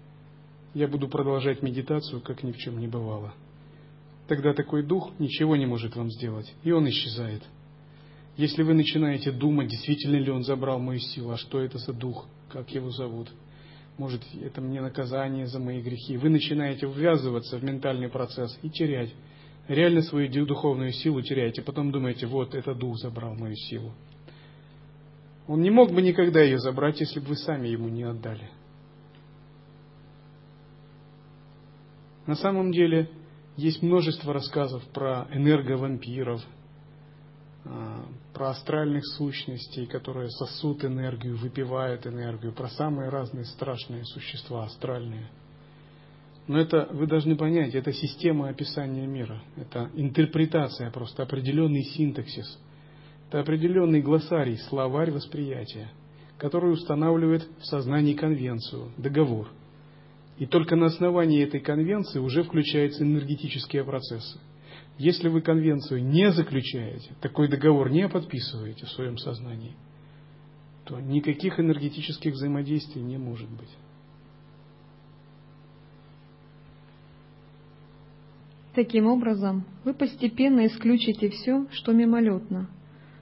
Я 0.74 0.88
буду 0.88 1.08
продолжать 1.08 1.62
медитацию, 1.62 2.22
как 2.22 2.42
ни 2.42 2.52
в 2.52 2.56
чем 2.56 2.78
не 2.78 2.88
бывало. 2.88 3.34
Тогда 4.26 4.54
такой 4.54 4.82
дух 4.82 5.10
ничего 5.18 5.56
не 5.56 5.66
может 5.66 5.96
вам 5.96 6.10
сделать, 6.10 6.52
и 6.62 6.72
он 6.72 6.88
исчезает. 6.88 7.42
Если 8.38 8.62
вы 8.62 8.72
начинаете 8.72 9.30
думать, 9.30 9.68
действительно 9.68 10.16
ли 10.16 10.30
он 10.30 10.42
забрал 10.42 10.78
мою 10.78 11.00
силу, 11.00 11.32
а 11.32 11.36
что 11.36 11.60
это 11.60 11.76
за 11.76 11.92
дух, 11.92 12.26
как 12.48 12.70
его 12.70 12.90
зовут, 12.90 13.28
может, 13.98 14.22
это 14.40 14.62
мне 14.62 14.80
наказание 14.80 15.46
за 15.46 15.58
мои 15.58 15.82
грехи, 15.82 16.16
вы 16.16 16.30
начинаете 16.30 16.86
ввязываться 16.86 17.58
в 17.58 17.64
ментальный 17.64 18.08
процесс 18.08 18.58
и 18.62 18.70
терять. 18.70 19.12
Реально 19.68 20.00
свою 20.00 20.46
духовную 20.46 20.92
силу 20.92 21.20
теряете, 21.20 21.60
потом 21.60 21.92
думаете, 21.92 22.26
вот, 22.26 22.54
это 22.54 22.74
дух 22.74 22.96
забрал 22.96 23.34
мою 23.34 23.54
силу. 23.54 23.92
Он 25.46 25.60
не 25.60 25.70
мог 25.70 25.92
бы 25.92 26.00
никогда 26.00 26.40
ее 26.40 26.58
забрать, 26.58 27.00
если 27.00 27.20
бы 27.20 27.26
вы 27.26 27.36
сами 27.36 27.68
ему 27.68 27.88
не 27.88 28.04
отдали. 28.04 28.48
На 32.26 32.34
самом 32.36 32.72
деле 32.72 33.10
есть 33.56 33.82
множество 33.82 34.32
рассказов 34.32 34.82
про 34.92 35.28
энерговампиров, 35.32 36.42
а, 37.64 38.04
про 38.32 38.50
астральных 38.50 39.04
сущностей, 39.16 39.86
которые 39.86 40.30
сосут 40.30 40.84
энергию, 40.84 41.36
выпивают 41.36 42.06
энергию, 42.06 42.52
про 42.52 42.68
самые 42.68 43.08
разные 43.08 43.44
страшные 43.44 44.04
существа 44.04 44.64
астральные. 44.64 45.28
Но 46.48 46.58
это 46.58 46.88
вы 46.92 47.06
должны 47.06 47.36
понять, 47.36 47.74
это 47.74 47.92
система 47.92 48.48
описания 48.48 49.06
мира, 49.06 49.42
это 49.56 49.90
интерпретация, 49.94 50.90
просто 50.90 51.22
определенный 51.22 51.84
синтаксис– 51.84 52.58
это 53.32 53.40
определенный 53.40 54.02
глоссарий, 54.02 54.58
словарь 54.68 55.10
восприятия, 55.10 55.88
который 56.36 56.70
устанавливает 56.70 57.48
в 57.60 57.64
сознании 57.64 58.12
конвенцию, 58.12 58.92
договор. 58.98 59.48
И 60.38 60.46
только 60.46 60.76
на 60.76 60.86
основании 60.86 61.42
этой 61.42 61.60
конвенции 61.60 62.18
уже 62.18 62.42
включаются 62.42 63.04
энергетические 63.04 63.84
процессы. 63.84 64.38
Если 64.98 65.28
вы 65.28 65.40
конвенцию 65.40 66.04
не 66.04 66.30
заключаете, 66.32 67.14
такой 67.20 67.48
договор 67.48 67.90
не 67.90 68.08
подписываете 68.08 68.86
в 68.86 68.90
своем 68.90 69.18
сознании, 69.18 69.74
то 70.84 71.00
никаких 71.00 71.58
энергетических 71.60 72.32
взаимодействий 72.34 73.02
не 73.02 73.18
может 73.18 73.48
быть. 73.50 73.70
Таким 78.74 79.06
образом, 79.06 79.64
вы 79.84 79.92
постепенно 79.92 80.66
исключите 80.66 81.28
все, 81.28 81.66
что 81.72 81.92
мимолетно, 81.92 82.70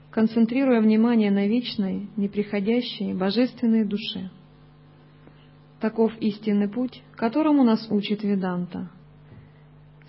концентрируя 0.09 0.81
внимание 0.81 1.29
на 1.29 1.45
вечной, 1.45 2.07
неприходящей, 2.15 3.13
божественной 3.13 3.85
душе. 3.85 4.29
Таков 5.81 6.15
истинный 6.19 6.69
путь, 6.69 7.01
которому 7.15 7.63
нас 7.63 7.87
учит 7.89 8.21
Веданта. 8.21 8.91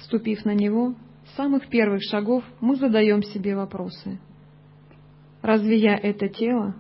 Ступив 0.01 0.45
на 0.45 0.53
него, 0.53 0.95
с 1.25 1.37
самых 1.37 1.69
первых 1.69 2.03
шагов 2.03 2.45
мы 2.61 2.77
задаем 2.77 3.23
себе 3.23 3.57
вопросы. 3.57 4.21
Разве 5.41 5.79
я 5.79 5.97
это 5.97 6.29
тело? 6.29 6.77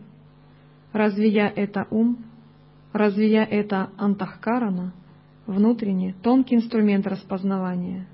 Разве 0.92 1.28
я 1.28 1.48
это 1.48 1.86
ум? 1.90 2.18
Разве 2.92 3.32
я 3.32 3.44
это 3.44 3.88
антахкарана, 3.96 4.92
внутренний, 5.46 6.14
тонкий 6.22 6.56
инструмент 6.56 7.06
распознавания? 7.06 8.06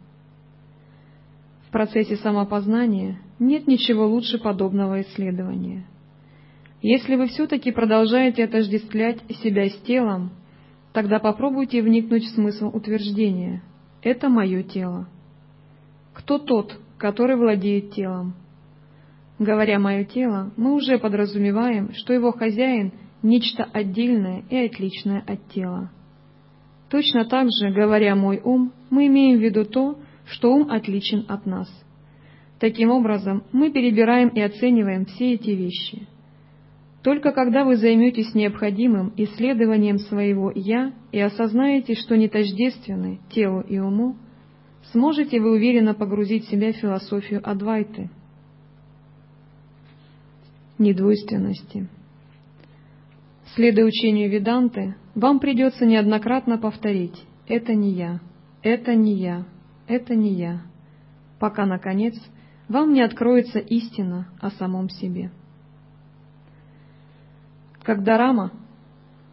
В 1.67 1.73
процессе 1.73 2.15
самопознания 2.17 3.19
нет 3.41 3.67
ничего 3.67 4.07
лучше 4.07 4.39
подобного 4.39 5.01
исследования. 5.01 5.87
Если 6.83 7.17
вы 7.17 7.27
все-таки 7.27 7.73
продолжаете 7.73 8.45
отождествлять 8.45 9.19
себя 9.43 9.69
с 9.69 9.77
телом, 9.81 10.31
тогда 10.93 11.19
попробуйте 11.19 11.83
вникнуть 11.83 12.25
в 12.25 12.35
смысл 12.35 12.69
утверждения 12.75 13.63
«это 14.03 14.29
мое 14.29 14.63
тело». 14.63 15.09
Кто 16.15 16.39
тот, 16.39 16.79
который 16.99 17.37
владеет 17.37 17.93
телом? 17.93 18.35
Говоря 19.39 19.79
«мое 19.79 20.05
тело», 20.05 20.51
мы 20.57 20.75
уже 20.75 20.99
подразумеваем, 20.99 21.93
что 21.95 22.13
его 22.13 22.33
хозяин– 22.33 22.93
нечто 23.23 23.65
отдельное 23.65 24.45
и 24.49 24.57
отличное 24.57 25.25
от 25.27 25.49
тела. 25.49 25.91
Точно 26.89 27.25
так 27.25 27.49
же, 27.51 27.71
говоря 27.71 28.15
«мой 28.15 28.41
ум», 28.43 28.73
мы 28.91 29.07
имеем 29.07 29.39
в 29.39 29.43
виду 29.43 29.65
то, 29.65 29.99
что 30.27 30.55
ум 30.55 30.71
отличен 30.71 31.25
от 31.29 31.47
нас. 31.47 31.69
Таким 32.59 32.91
образом, 32.91 33.45
мы 33.53 33.71
перебираем 33.71 34.29
и 34.29 34.41
оцениваем 34.41 35.05
все 35.05 35.35
эти 35.35 35.51
вещи. 35.51 36.09
Только 37.09 37.33
когда 37.33 37.65
вы 37.65 37.77
займетесь 37.79 38.35
необходимым 38.35 39.15
исследованием 39.17 39.99
своего 39.99 40.53
«я» 40.55 40.93
и 41.11 41.19
осознаете, 41.19 41.95
что 41.95 42.19
не 42.19 42.29
тождественны 42.29 43.19
телу 43.31 43.63
и 43.63 43.79
уму, 43.79 44.17
сможете 44.93 45.41
вы 45.41 45.53
уверенно 45.53 45.95
погрузить 45.95 46.45
себя 46.51 46.71
в 46.71 46.77
философию 46.77 47.41
Адвайты. 47.43 48.11
Недвойственности. 50.77 51.89
Следуя 53.55 53.87
учению 53.87 54.29
Веданты, 54.29 54.95
вам 55.15 55.41
придется 55.41 55.87
неоднократно 55.87 56.59
повторить 56.59 57.25
«это 57.47 57.75
не 57.75 57.93
я», 57.93 58.21
«это 58.63 58.95
не 58.95 59.15
я», 59.15 59.47
это 59.87 60.15
не 60.15 60.35
я, 60.35 60.61
пока, 61.41 61.65
наконец, 61.65 62.17
вам 62.69 62.93
не 62.93 63.01
откроется 63.01 63.61
истина 63.61 64.29
о 64.43 64.51
самом 64.51 64.91
себе. 64.91 65.31
Когда 67.89 68.19
Рама, 68.19 68.53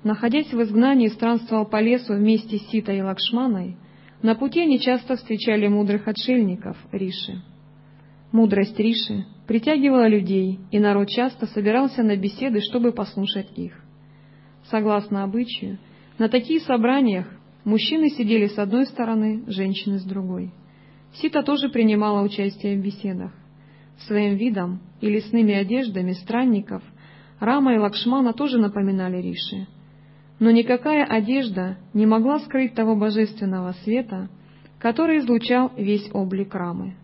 находясь 0.06 0.54
в 0.54 0.62
изгнании, 0.62 1.10
странствовал 1.10 1.66
по 1.66 1.82
лесу 1.82 2.14
вместе 2.14 2.58
с 2.58 2.70
Ситой 2.70 3.00
и 3.00 3.02
Лакшманой, 3.02 3.76
на 4.22 4.34
пути 4.34 4.62
они 4.62 4.80
часто 4.80 5.18
встречали 5.18 5.68
мудрых 5.68 6.08
отшельников 6.08 6.78
Риши. 6.94 7.42
Мудрость 8.32 8.80
Риши 8.80 9.26
притягивала 9.46 10.08
людей, 10.08 10.62
и 10.72 10.80
народ 10.80 11.10
часто 11.10 11.48
собирался 11.48 12.02
на 12.02 12.16
беседы, 12.16 12.62
чтобы 12.62 12.94
послушать 12.94 13.50
их. 13.58 13.74
Согласно 14.72 15.26
обычаю, 15.26 15.78
на 16.18 16.30
таких 16.30 16.62
собраниях 16.62 17.28
Мужчины 17.66 18.10
сидели 18.10 18.48
с 18.48 18.58
одной 18.58 18.86
стороны, 18.86 19.44
женщины 19.48 20.00
с 20.00 20.04
другой. 20.04 20.54
Сита 21.16 21.44
тоже 21.44 21.68
принимала 21.68 22.22
участие 22.22 22.78
в 22.78 22.82
беседах. 22.82 23.34
Своим 24.08 24.38
видом 24.38 24.80
и 25.02 25.10
лесными 25.10 25.54
одеждами 25.54 26.14
странников 26.14 26.84
Рама 27.40 27.76
и 27.76 27.78
Лакшмана 27.78 28.34
тоже 28.34 28.58
напоминали 28.58 29.22
Риши. 29.22 29.68
Но 30.40 30.52
никакая 30.52 31.06
одежда 31.06 31.78
не 31.94 32.06
могла 32.06 32.40
скрыть 32.40 32.74
того 32.74 32.96
божественного 32.96 33.74
света, 33.84 34.30
который 34.80 35.20
излучал 35.20 35.72
весь 35.78 36.10
облик 36.14 36.54
Рамы. 36.54 36.96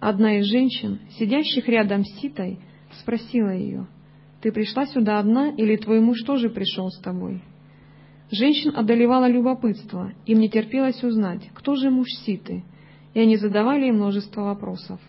Одна 0.00 0.38
из 0.38 0.46
женщин, 0.46 1.00
сидящих 1.18 1.68
рядом 1.68 2.04
с 2.04 2.20
Ситой, 2.20 2.58
спросила 3.00 3.50
ее, 3.50 3.86
«Ты 4.40 4.52
пришла 4.52 4.86
сюда 4.86 5.18
одна 5.18 5.50
или 5.50 5.76
твой 5.76 6.00
муж 6.00 6.22
тоже 6.22 6.48
пришел 6.48 6.88
с 6.88 6.98
тобой?» 7.00 7.42
Женщин 8.30 8.72
одолевало 8.74 9.28
любопытство, 9.28 10.12
им 10.24 10.38
не 10.38 10.48
терпелось 10.48 11.02
узнать, 11.02 11.50
кто 11.52 11.74
же 11.74 11.90
муж 11.90 12.08
Ситы, 12.24 12.64
и 13.12 13.20
они 13.20 13.36
задавали 13.36 13.86
ей 13.86 13.92
множество 13.92 14.42
вопросов. 14.42 15.00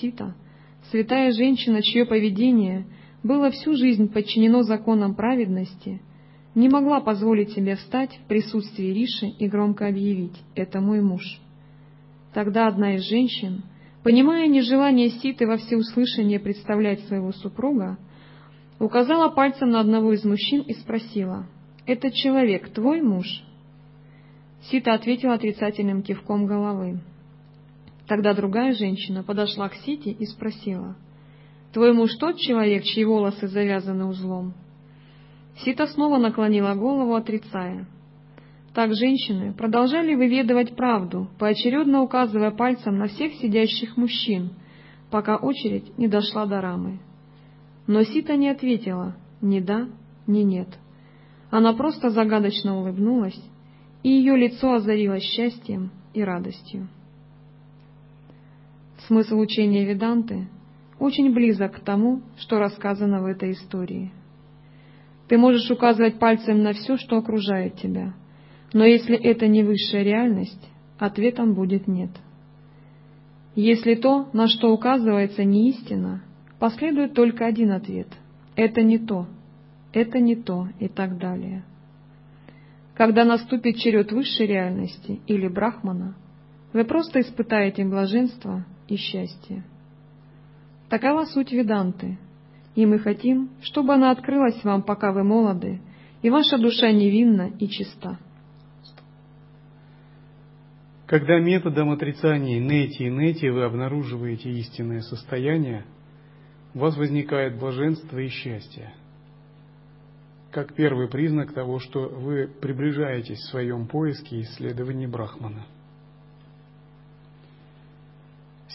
Сита— 0.00 0.34
святая 0.90 1.30
женщина, 1.32 1.82
чье 1.82 2.04
поведение 2.06 2.86
было 3.24 3.50
всю 3.50 3.74
жизнь 3.74 4.12
подчинено 4.12 4.62
законам 4.62 5.14
праведности, 5.14 6.00
не 6.54 6.68
могла 6.68 7.00
позволить 7.00 7.52
себе 7.52 7.74
встать 7.74 8.16
в 8.16 8.28
присутствии 8.28 8.92
Риши 8.92 9.26
и 9.26 9.48
громко 9.48 9.88
объявить 9.88 10.40
«это 10.54 10.80
мой 10.80 11.00
муж». 11.00 11.40
Тогда 12.34 12.68
одна 12.68 12.96
из 12.96 13.08
женщин, 13.08 13.62
понимая 14.02 14.46
нежелание 14.46 15.08
Ситы 15.08 15.46
во 15.46 15.56
всеуслышание 15.56 16.38
представлять 16.38 17.00
своего 17.04 17.32
супруга, 17.32 17.96
указала 18.78 19.30
пальцем 19.30 19.70
на 19.70 19.80
одного 19.80 20.12
из 20.12 20.22
мужчин 20.24 20.60
и 20.60 20.74
спросила 20.74 21.46
«Этот 21.86 22.12
человек 22.12 22.68
твой 22.74 23.00
муж?» 23.00 23.26
Сита 24.70 24.92
ответила 24.92 25.34
отрицательным 25.34 26.02
кивком 26.02 26.46
головы. 26.46 27.00
Тогда 28.06 28.34
другая 28.34 28.74
женщина 28.74 29.22
подошла 29.22 29.68
к 29.70 29.74
Сите 29.76 30.10
и 30.10 30.26
спросила 30.26 30.96
Твой 31.74 31.92
муж 31.92 32.14
тот 32.20 32.38
человек, 32.38 32.84
чьи 32.84 33.04
волосы 33.04 33.48
завязаны 33.48 34.04
узлом? 34.06 34.54
Сита 35.58 35.88
снова 35.88 36.18
наклонила 36.18 36.74
голову, 36.74 37.16
отрицая. 37.16 37.88
Так 38.74 38.94
женщины 38.94 39.52
продолжали 39.52 40.14
выведывать 40.14 40.76
правду, 40.76 41.28
поочередно 41.36 42.02
указывая 42.02 42.52
пальцем 42.52 42.96
на 42.98 43.08
всех 43.08 43.34
сидящих 43.34 43.96
мужчин, 43.96 44.50
пока 45.10 45.36
очередь 45.36 45.98
не 45.98 46.06
дошла 46.06 46.46
до 46.46 46.60
рамы. 46.60 47.00
Но 47.88 48.04
Сита 48.04 48.36
не 48.36 48.50
ответила 48.50 49.16
ни 49.40 49.58
да, 49.58 49.88
ни 50.28 50.42
нет. 50.42 50.68
Она 51.50 51.72
просто 51.72 52.10
загадочно 52.10 52.78
улыбнулась, 52.78 53.40
и 54.04 54.10
ее 54.10 54.36
лицо 54.36 54.74
озарилось 54.74 55.24
счастьем 55.24 55.90
и 56.12 56.22
радостью. 56.22 56.86
Смысл 59.08 59.40
учения 59.40 59.84
Веданты 59.84 60.46
очень 60.98 61.32
близок 61.32 61.76
к 61.76 61.80
тому, 61.80 62.22
что 62.36 62.58
рассказано 62.58 63.22
в 63.22 63.26
этой 63.26 63.52
истории. 63.52 64.12
Ты 65.28 65.38
можешь 65.38 65.70
указывать 65.70 66.18
пальцем 66.18 66.62
на 66.62 66.72
все, 66.72 66.96
что 66.96 67.16
окружает 67.16 67.76
тебя, 67.76 68.14
но 68.72 68.84
если 68.84 69.16
это 69.16 69.46
не 69.46 69.62
высшая 69.62 70.02
реальность, 70.02 70.70
ответом 70.98 71.54
будет 71.54 71.86
«нет». 71.88 72.10
Если 73.56 73.94
то, 73.94 74.28
на 74.32 74.48
что 74.48 74.72
указывается, 74.72 75.44
не 75.44 75.70
истина, 75.70 76.24
последует 76.58 77.14
только 77.14 77.46
один 77.46 77.70
ответ– 77.70 78.08
это 78.56 78.82
не 78.82 78.98
то, 78.98 79.26
это 79.92 80.18
не 80.20 80.36
то 80.36 80.68
и 80.78 80.88
так 80.88 81.18
далее. 81.18 81.64
Когда 82.94 83.24
наступит 83.24 83.76
черед 83.76 84.12
высшей 84.12 84.46
реальности 84.46 85.20
или 85.26 85.48
брахмана, 85.48 86.16
вы 86.72 86.84
просто 86.84 87.20
испытаете 87.20 87.84
блаженство 87.84 88.64
и 88.88 88.96
счастье. 88.96 89.64
Такова 90.94 91.24
суть 91.24 91.50
Веданты, 91.50 92.18
и 92.76 92.86
мы 92.86 93.00
хотим, 93.00 93.50
чтобы 93.62 93.94
она 93.94 94.12
открылась 94.12 94.62
вам, 94.62 94.84
пока 94.84 95.10
вы 95.10 95.24
молоды, 95.24 95.80
и 96.22 96.30
ваша 96.30 96.56
душа 96.56 96.92
невинна 96.92 97.50
и 97.58 97.66
чиста. 97.66 98.16
Когда 101.06 101.40
методом 101.40 101.90
отрицания 101.90 102.60
нети 102.60 103.02
и 103.02 103.10
нети 103.10 103.46
вы 103.46 103.64
обнаруживаете 103.64 104.50
истинное 104.50 105.00
состояние, 105.00 105.84
у 106.74 106.78
вас 106.78 106.96
возникает 106.96 107.58
блаженство 107.58 108.16
и 108.16 108.28
счастье, 108.28 108.94
как 110.52 110.74
первый 110.74 111.08
признак 111.08 111.52
того, 111.52 111.80
что 111.80 112.08
вы 112.08 112.46
приближаетесь 112.46 113.40
в 113.40 113.50
своем 113.50 113.88
поиске 113.88 114.36
и 114.36 114.42
исследовании 114.42 115.06
Брахмана. 115.06 115.66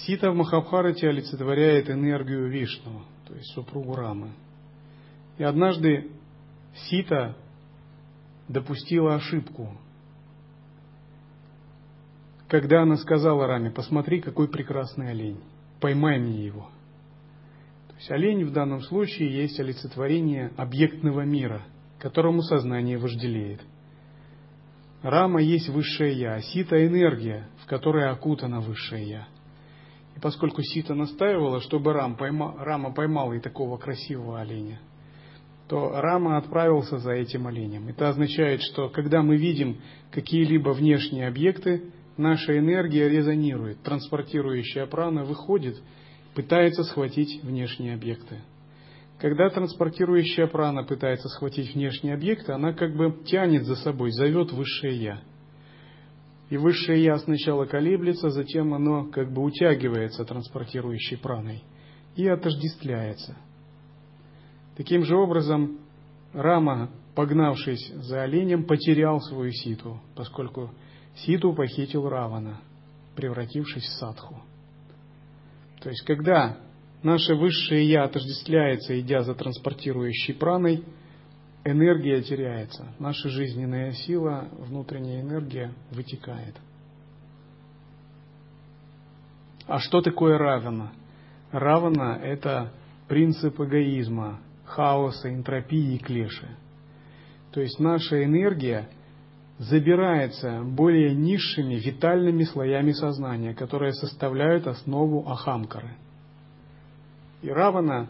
Сита 0.05 0.31
в 0.31 0.35
Махабхарате 0.35 1.09
олицетворяет 1.09 1.89
энергию 1.89 2.49
Вишну, 2.49 3.03
то 3.27 3.35
есть 3.35 3.51
супругу 3.53 3.95
Рамы. 3.95 4.31
И 5.37 5.43
однажды 5.43 6.11
Сита 6.73 7.35
допустила 8.47 9.15
ошибку, 9.15 9.77
когда 12.47 12.81
она 12.81 12.95
сказала 12.97 13.45
Раме, 13.45 13.71
посмотри, 13.71 14.21
какой 14.21 14.47
прекрасный 14.47 15.11
олень, 15.11 15.39
поймай 15.81 16.17
мне 16.17 16.45
его. 16.45 16.69
То 17.89 17.95
есть 17.95 18.09
олень 18.09 18.45
в 18.45 18.53
данном 18.53 18.81
случае 18.81 19.31
есть 19.31 19.59
олицетворение 19.59 20.51
объектного 20.57 21.21
мира, 21.21 21.61
которому 21.99 22.41
сознание 22.41 22.97
вожделеет. 22.97 23.61
Рама 25.03 25.41
есть 25.41 25.69
высшее 25.69 26.13
Я, 26.13 26.35
а 26.35 26.41
Сита– 26.41 26.85
энергия, 26.87 27.47
в 27.63 27.67
которой 27.67 28.09
окутана 28.09 28.61
высшее 28.61 29.07
Я– 29.07 29.27
и 30.15 30.19
поскольку 30.19 30.61
Сита 30.61 30.93
настаивала, 30.93 31.61
чтобы 31.61 31.93
Рам 31.93 32.15
пойма, 32.15 32.55
Рама 32.63 32.93
поймал 32.93 33.33
и 33.33 33.39
такого 33.39 33.77
красивого 33.77 34.39
оленя, 34.39 34.79
то 35.67 35.89
Рама 36.01 36.37
отправился 36.37 36.97
за 36.97 37.11
этим 37.11 37.47
оленем. 37.47 37.87
Это 37.87 38.09
означает, 38.09 38.61
что 38.61 38.89
когда 38.89 39.21
мы 39.21 39.37
видим 39.37 39.77
какие-либо 40.11 40.71
внешние 40.71 41.27
объекты, 41.27 41.91
наша 42.17 42.57
энергия 42.57 43.07
резонирует, 43.07 43.81
транспортирующая 43.83 44.87
прана 44.87 45.23
выходит, 45.23 45.81
пытается 46.33 46.83
схватить 46.83 47.43
внешние 47.43 47.93
объекты. 47.93 48.41
Когда 49.19 49.49
транспортирующая 49.49 50.47
прана 50.47 50.83
пытается 50.83 51.27
схватить 51.29 51.73
внешние 51.75 52.13
объекты, 52.13 52.53
она 52.53 52.73
как 52.73 52.95
бы 52.95 53.23
тянет 53.25 53.65
за 53.65 53.75
собой, 53.75 54.11
зовет 54.11 54.51
высшее 54.51 54.95
Я. 54.97 55.21
И 56.49 56.57
высшее 56.57 57.03
я 57.03 57.17
сначала 57.19 57.65
колеблется, 57.65 58.29
затем 58.29 58.73
оно 58.73 59.05
как 59.05 59.31
бы 59.31 59.43
утягивается 59.43 60.25
транспортирующей 60.25 61.17
праной 61.17 61.63
и 62.15 62.27
отождествляется. 62.27 63.37
Таким 64.75 65.03
же 65.03 65.15
образом, 65.15 65.79
Рама, 66.33 66.89
погнавшись 67.15 67.91
за 67.93 68.23
оленем, 68.23 68.65
потерял 68.65 69.19
свою 69.21 69.51
ситу, 69.51 69.99
поскольку 70.15 70.71
ситу 71.15 71.53
похитил 71.53 72.07
Равана, 72.07 72.61
превратившись 73.15 73.83
в 73.83 73.99
садху. 73.99 74.41
То 75.81 75.89
есть, 75.89 76.03
когда 76.05 76.57
наше 77.03 77.35
высшее 77.35 77.87
я 77.87 78.03
отождествляется, 78.05 78.99
идя 78.99 79.21
за 79.21 79.35
транспортирующей 79.35 80.33
праной– 80.33 80.83
энергия 81.63 82.21
теряется, 82.21 82.93
наша 82.99 83.29
жизненная 83.29 83.91
сила, 83.93 84.49
внутренняя 84.57 85.21
энергия 85.21 85.73
вытекает. 85.91 86.55
А 89.67 89.79
что 89.79 90.01
такое 90.01 90.37
равена? 90.37 90.91
Равена– 91.51 92.19
это 92.23 92.71
принцип 93.07 93.59
эгоизма, 93.59 94.39
хаоса, 94.65 95.33
энтропии 95.33 95.95
и 95.95 95.99
клеши. 95.99 96.47
То 97.51 97.61
есть 97.61 97.79
наша 97.79 98.23
энергия 98.23 98.89
забирается 99.57 100.61
более 100.63 101.13
низшими 101.13 101.75
витальными 101.75 102.43
слоями 102.43 102.91
сознания, 102.93 103.53
которые 103.53 103.93
составляют 103.93 104.67
основу 104.67 105.27
ахамкары. 105.27 105.95
И 107.41 107.49
равана 107.49 108.09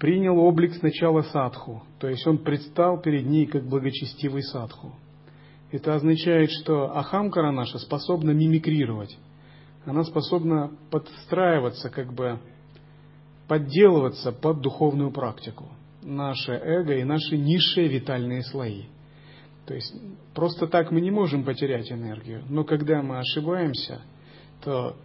принял 0.00 0.38
облик 0.38 0.74
сначала 0.76 1.20
садху, 1.20 1.82
то 2.00 2.08
есть 2.08 2.26
он 2.26 2.38
предстал 2.38 3.00
перед 3.00 3.26
ней 3.26 3.46
как 3.46 3.68
благочестивый 3.68 4.42
садху. 4.42 4.94
Это 5.70 5.94
означает, 5.94 6.50
что 6.50 6.96
ахамкара 6.96 7.52
наша 7.52 7.78
способна 7.78 8.30
мимикрировать. 8.30 9.16
Она 9.84 10.02
способна 10.04 10.72
подстраиваться, 10.90 11.90
как 11.90 12.12
бы 12.14 12.40
подделываться 13.46 14.32
под 14.32 14.62
духовную 14.62 15.12
практику. 15.12 15.68
Наше 16.02 16.52
эго 16.52 16.94
и 16.94 17.04
наши 17.04 17.36
низшие 17.36 17.88
витальные 17.88 18.42
слои. 18.44 18.84
То 19.66 19.74
есть 19.74 19.94
просто 20.34 20.66
так 20.66 20.90
мы 20.90 21.02
не 21.02 21.10
можем 21.10 21.44
потерять 21.44 21.92
энергию. 21.92 22.42
Но 22.48 22.64
когда 22.64 23.02
мы 23.02 23.18
ошибаемся, 23.18 24.00
то 24.64 24.96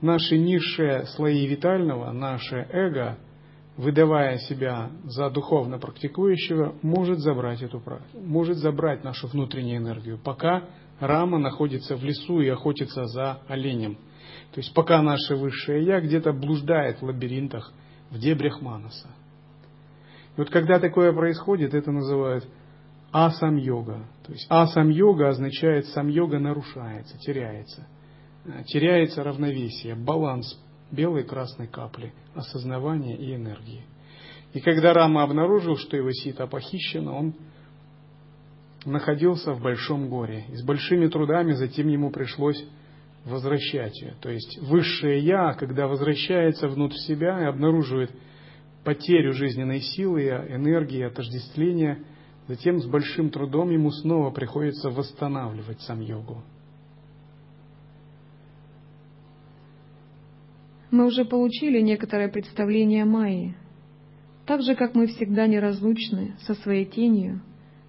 наши 0.00 0.38
низшие 0.38 1.06
слои 1.06 1.44
витального, 1.46 2.12
наше 2.12 2.68
эго– 2.70 3.18
выдавая 3.80 4.36
себя 4.38 4.90
за 5.04 5.30
духовно 5.30 5.78
практикующего, 5.78 6.74
может 6.82 7.20
забрать, 7.20 7.62
эту, 7.62 7.82
может 8.14 8.58
забрать 8.58 9.04
нашу 9.04 9.26
внутреннюю 9.26 9.78
энергию, 9.78 10.18
пока 10.22 10.64
Рама 10.98 11.38
находится 11.38 11.96
в 11.96 12.04
лесу 12.04 12.40
и 12.40 12.48
охотится 12.48 13.06
за 13.06 13.40
оленем. 13.48 13.96
То 14.52 14.60
есть 14.60 14.74
пока 14.74 15.00
наше 15.00 15.34
высшее 15.34 15.84
Я 15.84 16.00
где-то 16.00 16.32
блуждает 16.32 17.00
в 17.00 17.06
лабиринтах, 17.06 17.72
в 18.10 18.18
дебрях 18.18 18.60
Манаса. 18.60 19.08
И 20.36 20.40
вот 20.40 20.50
когда 20.50 20.78
такое 20.78 21.12
происходит, 21.14 21.72
это 21.72 21.90
называют 21.90 22.46
асам-йога. 23.12 24.04
То 24.26 24.32
есть 24.32 24.46
асам-йога 24.50 25.30
означает 25.30 25.86
сам-йога 25.86 26.38
нарушается, 26.38 27.16
теряется. 27.18 27.86
Теряется 28.66 29.24
равновесие, 29.24 29.94
баланс 29.94 30.60
белой 30.90 31.22
и 31.22 31.26
красной 31.26 31.66
капли 31.66 32.12
осознавания 32.34 33.16
и 33.16 33.34
энергии. 33.34 33.84
И 34.52 34.60
когда 34.60 34.92
Рама 34.92 35.22
обнаружил, 35.22 35.76
что 35.76 35.96
его 35.96 36.10
сита 36.12 36.46
похищена, 36.46 37.12
он 37.12 37.34
находился 38.84 39.52
в 39.52 39.62
большом 39.62 40.08
горе. 40.08 40.44
И 40.50 40.56
с 40.56 40.64
большими 40.64 41.06
трудами 41.08 41.52
затем 41.52 41.88
ему 41.88 42.10
пришлось 42.10 42.62
возвращать 43.24 44.00
ее. 44.00 44.14
То 44.20 44.30
есть 44.30 44.58
высшее 44.62 45.20
Я, 45.20 45.52
когда 45.54 45.86
возвращается 45.86 46.68
внутрь 46.68 46.96
себя 46.96 47.40
и 47.40 47.44
обнаруживает 47.44 48.10
потерю 48.84 49.34
жизненной 49.34 49.80
силы, 49.80 50.22
энергии, 50.22 51.02
отождествления, 51.02 51.98
затем 52.48 52.80
с 52.80 52.86
большим 52.86 53.30
трудом 53.30 53.70
ему 53.70 53.90
снова 53.90 54.30
приходится 54.30 54.90
восстанавливать 54.90 55.80
сам 55.82 56.00
йогу. 56.00 56.42
Мы 60.90 61.06
уже 61.06 61.24
получили 61.24 61.80
некоторое 61.80 62.28
представление 62.28 63.04
Майи. 63.04 63.54
Так 64.44 64.62
же, 64.62 64.74
как 64.74 64.94
мы 64.94 65.06
всегда 65.06 65.46
неразлучны 65.46 66.34
со 66.40 66.54
своей 66.54 66.84
тенью, 66.84 67.40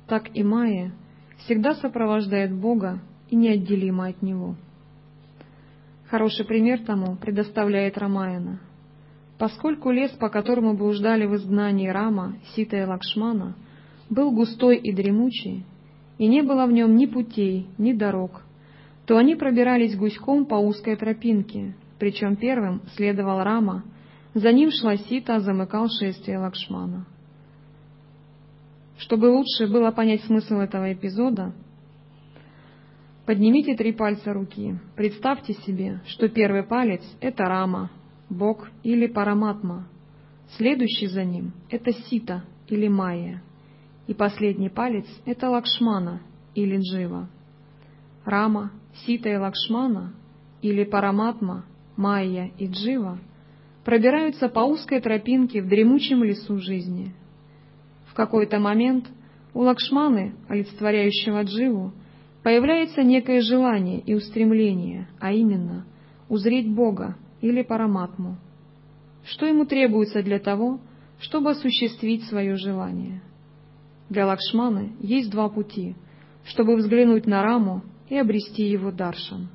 так 0.07 0.35
и 0.35 0.43
Майя 0.43 0.91
всегда 1.39 1.73
сопровождает 1.73 2.53
Бога 2.53 3.01
и 3.29 3.35
неотделима 3.35 4.07
от 4.07 4.21
Него. 4.21 4.55
Хороший 6.09 6.45
пример 6.45 6.81
тому 6.85 7.15
предоставляет 7.15 7.97
Рамаяна. 7.97 8.59
Поскольку 9.39 9.89
лес, 9.89 10.11
по 10.11 10.29
которому 10.29 10.77
блуждали 10.77 11.25
в 11.25 11.35
изгнании 11.35 11.87
Рама, 11.87 12.35
Сита 12.53 12.77
и 12.77 12.85
Лакшмана, 12.85 13.55
был 14.09 14.31
густой 14.31 14.77
и 14.77 14.91
дремучий, 14.91 15.65
и 16.19 16.27
не 16.27 16.43
было 16.43 16.67
в 16.67 16.71
нем 16.71 16.95
ни 16.95 17.07
путей, 17.07 17.65
ни 17.79 17.93
дорог, 17.93 18.43
то 19.07 19.17
они 19.17 19.35
пробирались 19.35 19.95
гуськом 19.95 20.45
по 20.45 20.55
узкой 20.55 20.95
тропинке, 20.95 21.73
причем 22.01 22.35
первым 22.35 22.81
следовал 22.95 23.43
Рама, 23.43 23.83
за 24.33 24.51
ним 24.51 24.71
шла 24.71 24.97
Сита, 24.97 25.39
замыкал 25.39 25.87
шествие 25.87 26.39
Лакшмана. 26.39 27.05
Чтобы 28.97 29.27
лучше 29.27 29.67
было 29.67 29.91
понять 29.91 30.23
смысл 30.23 30.55
этого 30.55 30.91
эпизода, 30.91 31.53
поднимите 33.27 33.75
три 33.75 33.91
пальца 33.93 34.33
руки. 34.33 34.79
Представьте 34.95 35.53
себе, 35.53 36.01
что 36.07 36.27
первый 36.27 36.63
палец— 36.63 37.03
это 37.21 37.43
Рама, 37.43 37.91
Бог 38.31 38.67
или 38.81 39.05
Параматма. 39.05 39.87
Следующий 40.57 41.05
за 41.05 41.23
ним— 41.23 41.53
это 41.69 41.91
Сита 41.93 42.45
или 42.67 42.87
Майя. 42.87 43.43
И 44.07 44.15
последний 44.15 44.69
палец— 44.69 45.05
это 45.27 45.51
Лакшмана 45.51 46.23
или 46.55 46.79
Джива. 46.79 47.29
Рама, 48.25 48.71
Сита 49.05 49.29
и 49.29 49.35
Лакшмана 49.35 50.15
или 50.63 50.83
Параматма 50.83 51.65
Майя 51.95 52.51
и 52.57 52.67
Джива 52.67 53.19
пробираются 53.83 54.47
по 54.49 54.61
узкой 54.61 55.01
тропинке 55.01 55.61
в 55.61 55.67
дремучем 55.67 56.23
лесу 56.23 56.57
жизни. 56.57 57.13
В 58.07 58.13
какой-то 58.13 58.59
момент 58.59 59.09
у 59.53 59.61
Лакшманы, 59.61 60.35
олицетворяющего 60.47 61.43
Дживу, 61.43 61.93
появляется 62.43 63.03
некое 63.03 63.41
желание 63.41 63.99
и 63.99 64.13
устремление, 64.13 65.07
а 65.19 65.31
именно 65.31 65.85
узреть 66.29 66.69
Бога 66.69 67.17
или 67.41 67.61
Параматму. 67.61 68.37
Что 69.23 69.45
ему 69.45 69.65
требуется 69.65 70.23
для 70.23 70.39
того, 70.39 70.79
чтобы 71.19 71.51
осуществить 71.51 72.23
свое 72.25 72.55
желание? 72.55 73.21
Для 74.09 74.25
Лакшманы 74.25 74.93
есть 74.99 75.29
два 75.29 75.49
пути, 75.49 75.95
чтобы 76.45 76.75
взглянуть 76.75 77.27
на 77.27 77.43
Раму 77.43 77.83
и 78.09 78.17
обрести 78.17 78.63
его 78.63 78.91
даршан. 78.91 79.49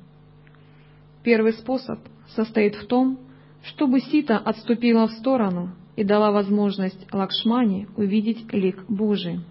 Первый 1.23 1.53
способ 1.53 1.99
состоит 2.35 2.75
в 2.75 2.87
том, 2.87 3.19
чтобы 3.63 3.99
Сита 3.99 4.37
отступила 4.37 5.07
в 5.07 5.11
сторону 5.11 5.71
и 5.95 6.03
дала 6.03 6.31
возможность 6.31 7.07
Лакшмане 7.11 7.87
увидеть 7.97 8.51
лик 8.53 8.83
Божий. 8.87 9.41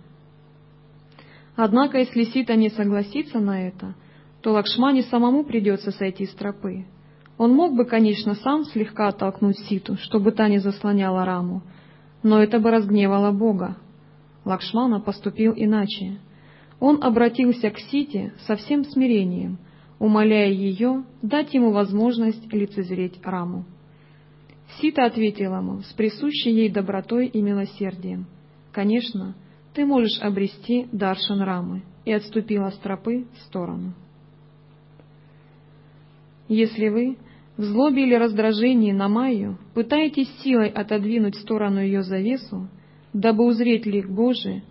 Однако, 1.56 1.98
если 1.98 2.24
Сита 2.24 2.54
не 2.54 2.68
согласится 2.70 3.40
на 3.40 3.68
это, 3.68 3.94
то 4.42 4.52
Лакшмане 4.52 5.02
самому 5.02 5.44
придется 5.44 5.90
сойти 5.90 6.26
с 6.26 6.34
тропы. 6.34 6.84
Он 7.38 7.52
мог 7.52 7.74
бы, 7.74 7.84
конечно, 7.84 8.34
сам 8.34 8.64
слегка 8.64 9.08
оттолкнуть 9.08 9.58
Ситу, 9.60 9.96
чтобы 9.96 10.32
та 10.32 10.48
не 10.48 10.58
заслоняла 10.58 11.24
раму, 11.24 11.62
но 12.22 12.42
это 12.42 12.60
бы 12.60 12.70
разгневало 12.70 13.32
Бога. 13.32 13.76
Лакшмана 14.44 15.00
поступил 15.00 15.52
иначе. 15.56 16.18
Он 16.78 17.02
обратился 17.02 17.70
к 17.70 17.78
Сите 17.78 18.32
со 18.46 18.56
всем 18.56 18.84
смирением 18.84 19.58
умоляя 19.98 20.50
ее 20.50 21.04
дать 21.22 21.54
ему 21.54 21.72
возможность 21.72 22.52
лицезреть 22.52 23.18
Раму. 23.22 23.64
Сита 24.80 25.04
ответила 25.04 25.58
ему 25.58 25.80
с 25.82 25.92
присущей 25.92 26.50
ей 26.50 26.68
добротой 26.68 27.28
и 27.28 27.40
милосердием. 27.40 28.26
«Конечно, 28.72 29.34
ты 29.74 29.86
можешь 29.86 30.20
обрести 30.20 30.86
Даршан 30.92 31.40
Рамы», 31.40 31.82
и 32.06 32.12
отступила 32.12 32.70
с 32.70 32.78
тропы 32.78 33.26
в 33.34 33.40
сторону. 33.42 33.92
Если 36.48 36.88
вы 36.88 37.18
в 37.56 37.64
злобе 37.64 38.04
или 38.04 38.14
раздражении 38.14 38.92
на 38.92 39.08
Майю 39.08 39.58
пытаетесь 39.74 40.30
силой 40.42 40.68
отодвинуть 40.68 41.34
в 41.34 41.40
сторону 41.40 41.80
ее 41.80 42.02
завесу, 42.02 42.68
дабы 43.12 43.44
узреть 43.44 43.86
лик 43.86 44.08
Божий, 44.08 44.62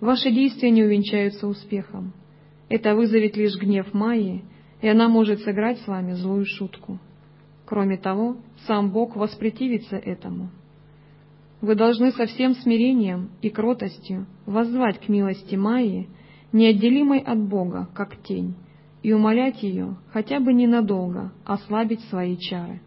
ваши 0.00 0.32
действия 0.32 0.70
не 0.70 0.82
увенчаются 0.82 1.46
успехом. 1.46 2.12
Это 2.68 2.96
вызовет 2.96 3.36
лишь 3.36 3.56
гнев 3.56 3.94
Майи 3.94 4.42
и 4.82 4.88
она 4.88 5.08
может 5.08 5.40
сыграть 5.42 5.78
с 5.78 5.86
вами 5.86 6.12
злую 6.12 6.44
шутку. 6.44 6.98
Кроме 7.64 7.96
того, 7.96 8.36
сам 8.66 8.90
Бог 8.90 9.16
воспротивится 9.16 9.96
этому. 9.96 10.50
Вы 11.60 11.76
должны 11.76 12.10
со 12.10 12.26
всем 12.26 12.54
смирением 12.56 13.30
и 13.40 13.48
кротостью 13.48 14.26
воззвать 14.44 14.98
к 14.98 15.08
милости 15.08 15.54
Майи, 15.54 16.08
неотделимой 16.52 17.20
от 17.20 17.38
Бога, 17.38 17.88
как 17.94 18.16
тень, 18.24 18.56
и 19.04 19.12
умолять 19.12 19.62
ее 19.62 19.96
хотя 20.12 20.40
бы 20.40 20.52
ненадолго 20.52 21.32
ослабить 21.44 22.00
свои 22.10 22.36
чары. 22.36 22.80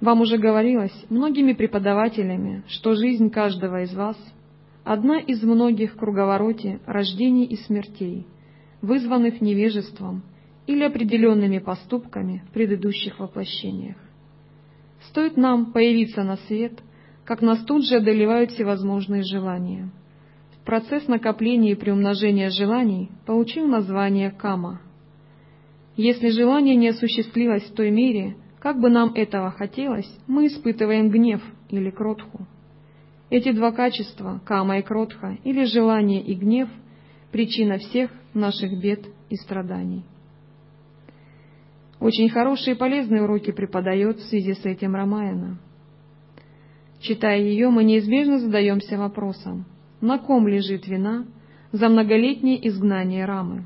Вам 0.00 0.22
уже 0.22 0.38
говорилось 0.38 0.94
многими 1.10 1.52
преподавателями, 1.52 2.64
что 2.68 2.94
жизнь 2.94 3.28
каждого 3.30 3.82
из 3.82 3.94
вас— 3.94 4.16
одна 4.84 5.18
из 5.18 5.42
многих 5.42 5.96
круговороте 5.96 6.80
рождений 6.86 7.44
и 7.44 7.56
смертей— 7.56 8.26
вызванных 8.84 9.40
невежеством 9.40 10.22
или 10.66 10.82
определенными 10.82 11.58
поступками 11.58 12.42
в 12.48 12.52
предыдущих 12.52 13.18
воплощениях. 13.18 13.96
Стоит 15.08 15.36
нам 15.36 15.72
появиться 15.72 16.22
на 16.22 16.36
свет, 16.36 16.72
как 17.24 17.42
нас 17.42 17.64
тут 17.64 17.86
же 17.86 17.96
одолевают 17.96 18.50
всевозможные 18.50 19.22
желания. 19.22 19.90
Процесс 20.64 21.08
накопления 21.08 21.72
и 21.72 21.76
приумножения 21.76 22.48
желаний 22.50 23.10
получил 23.26 23.66
название 23.66 24.30
кама. 24.30 24.80
Если 25.96 26.30
желание 26.30 26.74
не 26.74 26.88
осуществилось 26.88 27.64
в 27.64 27.74
той 27.74 27.90
мере, 27.90 28.36
как 28.58 28.80
бы 28.80 28.88
нам 28.88 29.12
этого 29.14 29.50
хотелось, 29.50 30.10
мы 30.26 30.46
испытываем 30.46 31.10
гнев 31.10 31.42
или 31.68 31.90
кротху. 31.90 32.46
Эти 33.28 33.52
два 33.52 33.72
качества, 33.72 34.40
кама 34.44 34.78
и 34.78 34.82
кротха, 34.82 35.36
или 35.44 35.64
желание 35.64 36.22
и 36.22 36.34
гнев, 36.34 36.68
причина 37.34 37.78
всех 37.78 38.12
наших 38.32 38.80
бед 38.80 39.08
и 39.28 39.34
страданий. 39.34 40.04
Очень 41.98 42.30
хорошие 42.30 42.76
и 42.76 42.78
полезные 42.78 43.24
уроки 43.24 43.50
преподает 43.50 44.18
в 44.18 44.28
связи 44.28 44.54
с 44.54 44.64
этим 44.64 44.94
Рамаяна. 44.94 45.58
Читая 47.00 47.40
ее, 47.40 47.70
мы 47.70 47.82
неизбежно 47.82 48.38
задаемся 48.38 48.96
вопросом, 48.96 49.64
на 50.00 50.18
ком 50.18 50.46
лежит 50.46 50.86
вина 50.86 51.26
за 51.72 51.88
многолетнее 51.88 52.68
изгнание 52.68 53.24
Рамы. 53.24 53.64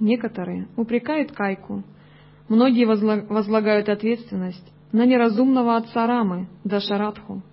Некоторые 0.00 0.66
упрекают 0.76 1.30
Кайку, 1.30 1.84
многие 2.48 2.86
возлагают 2.86 3.88
ответственность 3.88 4.72
на 4.90 5.06
неразумного 5.06 5.76
отца 5.76 6.08
Рамы, 6.08 6.48
Дашарадху. 6.64 7.44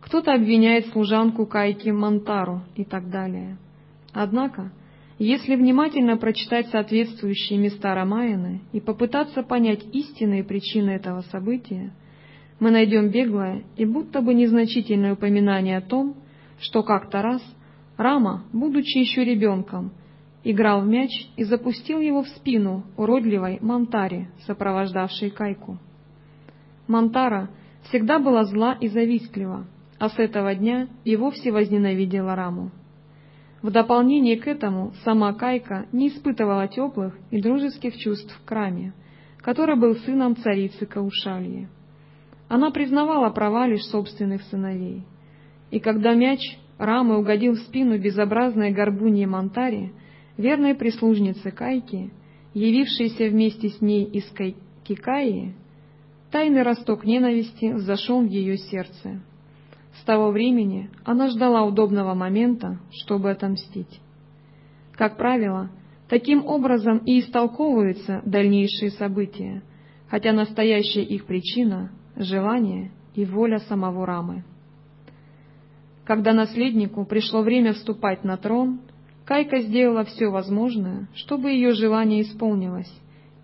Кто-то 0.00 0.32
обвиняет 0.32 0.86
служанку 0.86 1.44
Кайки 1.44 1.90
Мантару 1.90 2.62
и 2.74 2.86
так 2.86 3.10
далее. 3.10 3.58
Однако 4.12 4.72
если 5.18 5.56
внимательно 5.56 6.16
прочитать 6.16 6.68
соответствующие 6.68 7.58
места 7.58 7.92
Рамаяны 7.92 8.60
и 8.72 8.80
попытаться 8.80 9.42
понять 9.42 9.84
истинные 9.92 10.44
причины 10.44 10.90
этого 10.90 11.22
события, 11.22 11.92
мы 12.60 12.70
найдем 12.70 13.08
беглое 13.10 13.64
и 13.76 13.84
будто 13.84 14.22
бы 14.22 14.32
незначительное 14.32 15.14
упоминание 15.14 15.78
о 15.78 15.82
том, 15.82 16.16
что 16.60 16.82
как-то 16.82 17.22
раз 17.22 17.42
Рама, 17.96 18.44
будучи 18.52 18.98
еще 18.98 19.24
ребенком, 19.24 19.90
играл 20.44 20.82
в 20.82 20.86
мяч 20.86 21.10
и 21.36 21.42
запустил 21.42 21.98
его 21.98 22.22
в 22.22 22.28
спину 22.28 22.84
уродливой 22.96 23.58
Мантаре, 23.60 24.30
сопровождавшей 24.46 25.30
Кайку. 25.30 25.78
Мантара 26.86 27.50
всегда 27.88 28.20
была 28.20 28.44
зла 28.44 28.74
и 28.80 28.86
завистлива, 28.86 29.66
а 29.98 30.08
с 30.10 30.18
этого 30.20 30.54
дня 30.54 30.86
и 31.04 31.16
вовсе 31.16 31.50
возненавидела 31.50 32.36
Раму. 32.36 32.70
В 33.62 33.70
дополнение 33.70 34.36
к 34.36 34.46
этому 34.46 34.92
сама 35.04 35.32
Кайка 35.32 35.86
не 35.90 36.08
испытывала 36.08 36.68
теплых 36.68 37.18
и 37.30 37.40
дружеских 37.40 37.96
чувств 37.96 38.40
к 38.44 38.50
Раме, 38.50 38.92
который 39.38 39.76
был 39.76 39.96
сыном 39.96 40.36
царицы 40.36 40.86
Каушальи. 40.86 41.68
Она 42.48 42.70
признавала 42.70 43.30
права 43.30 43.66
лишь 43.66 43.84
собственных 43.86 44.42
сыновей. 44.42 45.02
И 45.70 45.80
когда 45.80 46.14
мяч 46.14 46.40
Рамы 46.78 47.18
угодил 47.18 47.54
в 47.54 47.58
спину 47.58 47.98
безобразной 47.98 48.70
горбуньи 48.70 49.26
Монтари, 49.26 49.92
верной 50.36 50.76
прислужницы 50.76 51.50
Кайки, 51.50 52.12
явившейся 52.54 53.28
вместе 53.28 53.70
с 53.70 53.80
ней 53.80 54.04
из 54.04 54.24
Кикаи, 54.84 55.54
тайный 56.30 56.62
росток 56.62 57.04
ненависти 57.04 57.76
зашел 57.78 58.22
в 58.22 58.30
ее 58.30 58.56
сердце. 58.56 59.20
С 60.00 60.04
того 60.04 60.30
времени 60.30 60.90
она 61.04 61.28
ждала 61.28 61.64
удобного 61.64 62.14
момента, 62.14 62.78
чтобы 62.90 63.30
отомстить. 63.30 64.00
Как 64.92 65.16
правило, 65.16 65.70
таким 66.08 66.44
образом 66.46 66.98
и 66.98 67.20
истолковываются 67.20 68.22
дальнейшие 68.24 68.90
события, 68.92 69.62
хотя 70.08 70.32
настоящая 70.32 71.02
их 71.02 71.26
причина– 71.26 71.90
желание 72.16 72.90
и 73.14 73.24
воля 73.24 73.58
самого 73.58 74.06
Рамы. 74.06 74.44
Когда 76.04 76.32
наследнику 76.32 77.04
пришло 77.04 77.42
время 77.42 77.74
вступать 77.74 78.24
на 78.24 78.36
трон, 78.36 78.80
Кайка 79.24 79.60
сделала 79.60 80.04
все 80.04 80.28
возможное, 80.28 81.08
чтобы 81.14 81.50
ее 81.50 81.74
желание 81.74 82.22
исполнилось, 82.22 82.90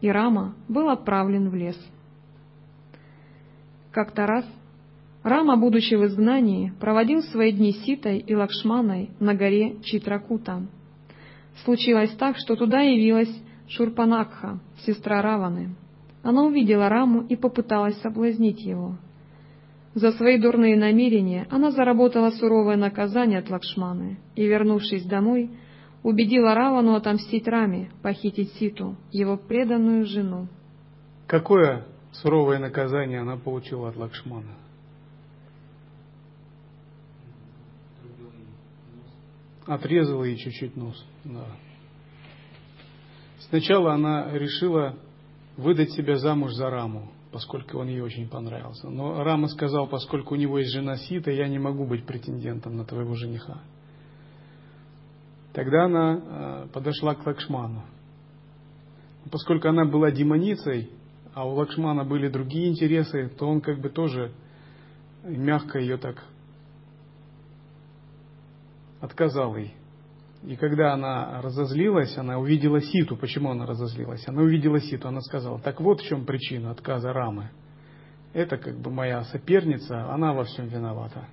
и 0.01 0.09
Рама 0.09 0.55
был 0.67 0.89
отправлен 0.89 1.51
в 1.51 1.55
лес. 1.55 1.79
Как-то 3.93 4.27
раз 4.27 4.47
Рама, 5.25 5.57
будучи 5.57 5.95
в 5.95 6.05
изгнании, 6.05 6.75
проводил 6.79 7.23
свои 7.23 7.51
дни 7.51 7.73
Ситой 7.73 8.19
и 8.19 8.35
Лакшманой 8.35 9.09
на 9.21 9.35
горе 9.35 9.81
Читракута. 9.83 10.67
Случилось 11.65 12.15
так, 12.17 12.37
что 12.37 12.57
туда 12.57 12.81
явилась 12.81 13.35
Шурпанакха, 13.67 14.61
сестра 14.85 15.23
Раваны. 15.23 15.77
Она 16.23 16.45
увидела 16.45 16.91
Раму 16.91 17.23
и 17.23 17.37
попыталась 17.37 17.99
соблазнить 18.03 18.61
его. 18.61 18.99
За 19.95 20.13
свои 20.13 20.39
дурные 20.39 20.77
намерения 20.77 21.47
она 21.51 21.71
заработала 21.71 22.29
суровое 22.29 22.77
наказание 22.77 23.39
от 23.39 23.49
Лакшманы 23.49 24.19
и, 24.37 24.45
вернувшись 24.45 25.07
домой, 25.07 25.51
убедила 26.03 26.55
Равану 26.55 26.97
отомстить 26.97 27.49
Раме, 27.49 27.91
похитить 28.03 28.53
Ситу, 28.55 28.97
его 29.11 29.39
преданную 29.39 30.05
жену. 30.05 30.49
Какое 31.27 31.87
суровое 32.13 32.59
наказание 32.59 33.21
она 33.21 33.39
получила 33.39 33.89
от 33.89 33.97
Лакшмана? 33.97 34.64
Отрезала 39.67 40.25
ей 40.25 40.37
чуть-чуть 40.37 40.77
нос. 40.77 41.05
Да. 41.25 41.47
Сначала 43.49 43.95
она 43.95 44.31
решила 44.33 44.97
выдать 45.57 45.93
себя 45.93 46.17
замуж 46.17 46.53
за 46.53 46.71
Раму, 46.71 47.13
поскольку 47.33 47.79
он 47.79 47.89
ей 47.89 48.01
очень 48.01 48.29
понравился. 48.29 48.89
Но 48.91 49.23
Рама 49.23 49.49
сказал, 49.49 49.87
поскольку 49.87 50.35
у 50.35 50.37
него 50.37 50.59
есть 50.59 50.73
жена 50.73 50.97
Сита, 50.97 51.31
я 51.31 51.49
не 51.49 51.59
могу 51.59 51.87
быть 51.87 52.05
претендентом 52.05 52.77
на 52.77 52.85
твоего 52.85 53.15
жениха. 53.15 53.63
Тогда 55.53 55.85
она 55.85 56.65
э, 56.67 56.69
подошла 56.73 57.15
к 57.15 57.25
Лакшману. 57.25 57.85
Поскольку 59.31 59.69
она 59.69 59.85
была 59.85 60.11
демоницей, 60.11 60.91
а 61.33 61.47
у 61.47 61.55
Лакшмана 61.55 62.05
были 62.05 62.29
другие 62.29 62.69
интересы, 62.69 63.31
то 63.39 63.49
он 63.49 63.61
как 63.61 63.81
бы 63.81 63.89
тоже 63.89 64.33
мягко 65.23 65.79
ее 65.79 65.97
так 65.97 66.23
отказал 69.05 69.57
ей. 69.57 69.75
И 70.47 70.57
когда 70.57 70.93
она 70.93 71.41
разозлилась, 71.41 72.17
она 72.19 72.39
увидела 72.39 72.81
Ситу. 72.81 73.17
Почему 73.17 73.51
она 73.51 73.65
разозлилась? 73.67 74.27
Она 74.29 74.43
увидела 74.43 74.81
Ситу, 74.81 75.09
она 75.09 75.21
сказала, 75.21 75.59
так 75.59 75.81
вот 75.81 76.01
в 76.01 76.07
чем 76.07 76.27
причина 76.27 76.71
отказа 76.71 77.13
Рамы. 77.13 77.51
Это 78.35 78.59
как 78.59 78.79
бы 78.79 78.91
моя 78.91 79.23
соперница, 79.25 80.13
она 80.13 80.35
во 80.35 80.45
всем 80.45 80.67
виновата. 80.67 81.29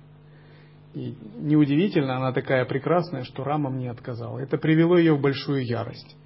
И 0.94 1.14
неудивительно, 1.36 2.16
она 2.16 2.32
такая 2.32 2.64
прекрасная, 2.64 3.24
что 3.24 3.44
Рама 3.44 3.70
мне 3.70 3.90
отказала. 3.90 4.38
Это 4.38 4.56
привело 4.56 4.96
ее 4.96 5.14
в 5.14 5.20
большую 5.20 5.66
ярость. 5.66 6.16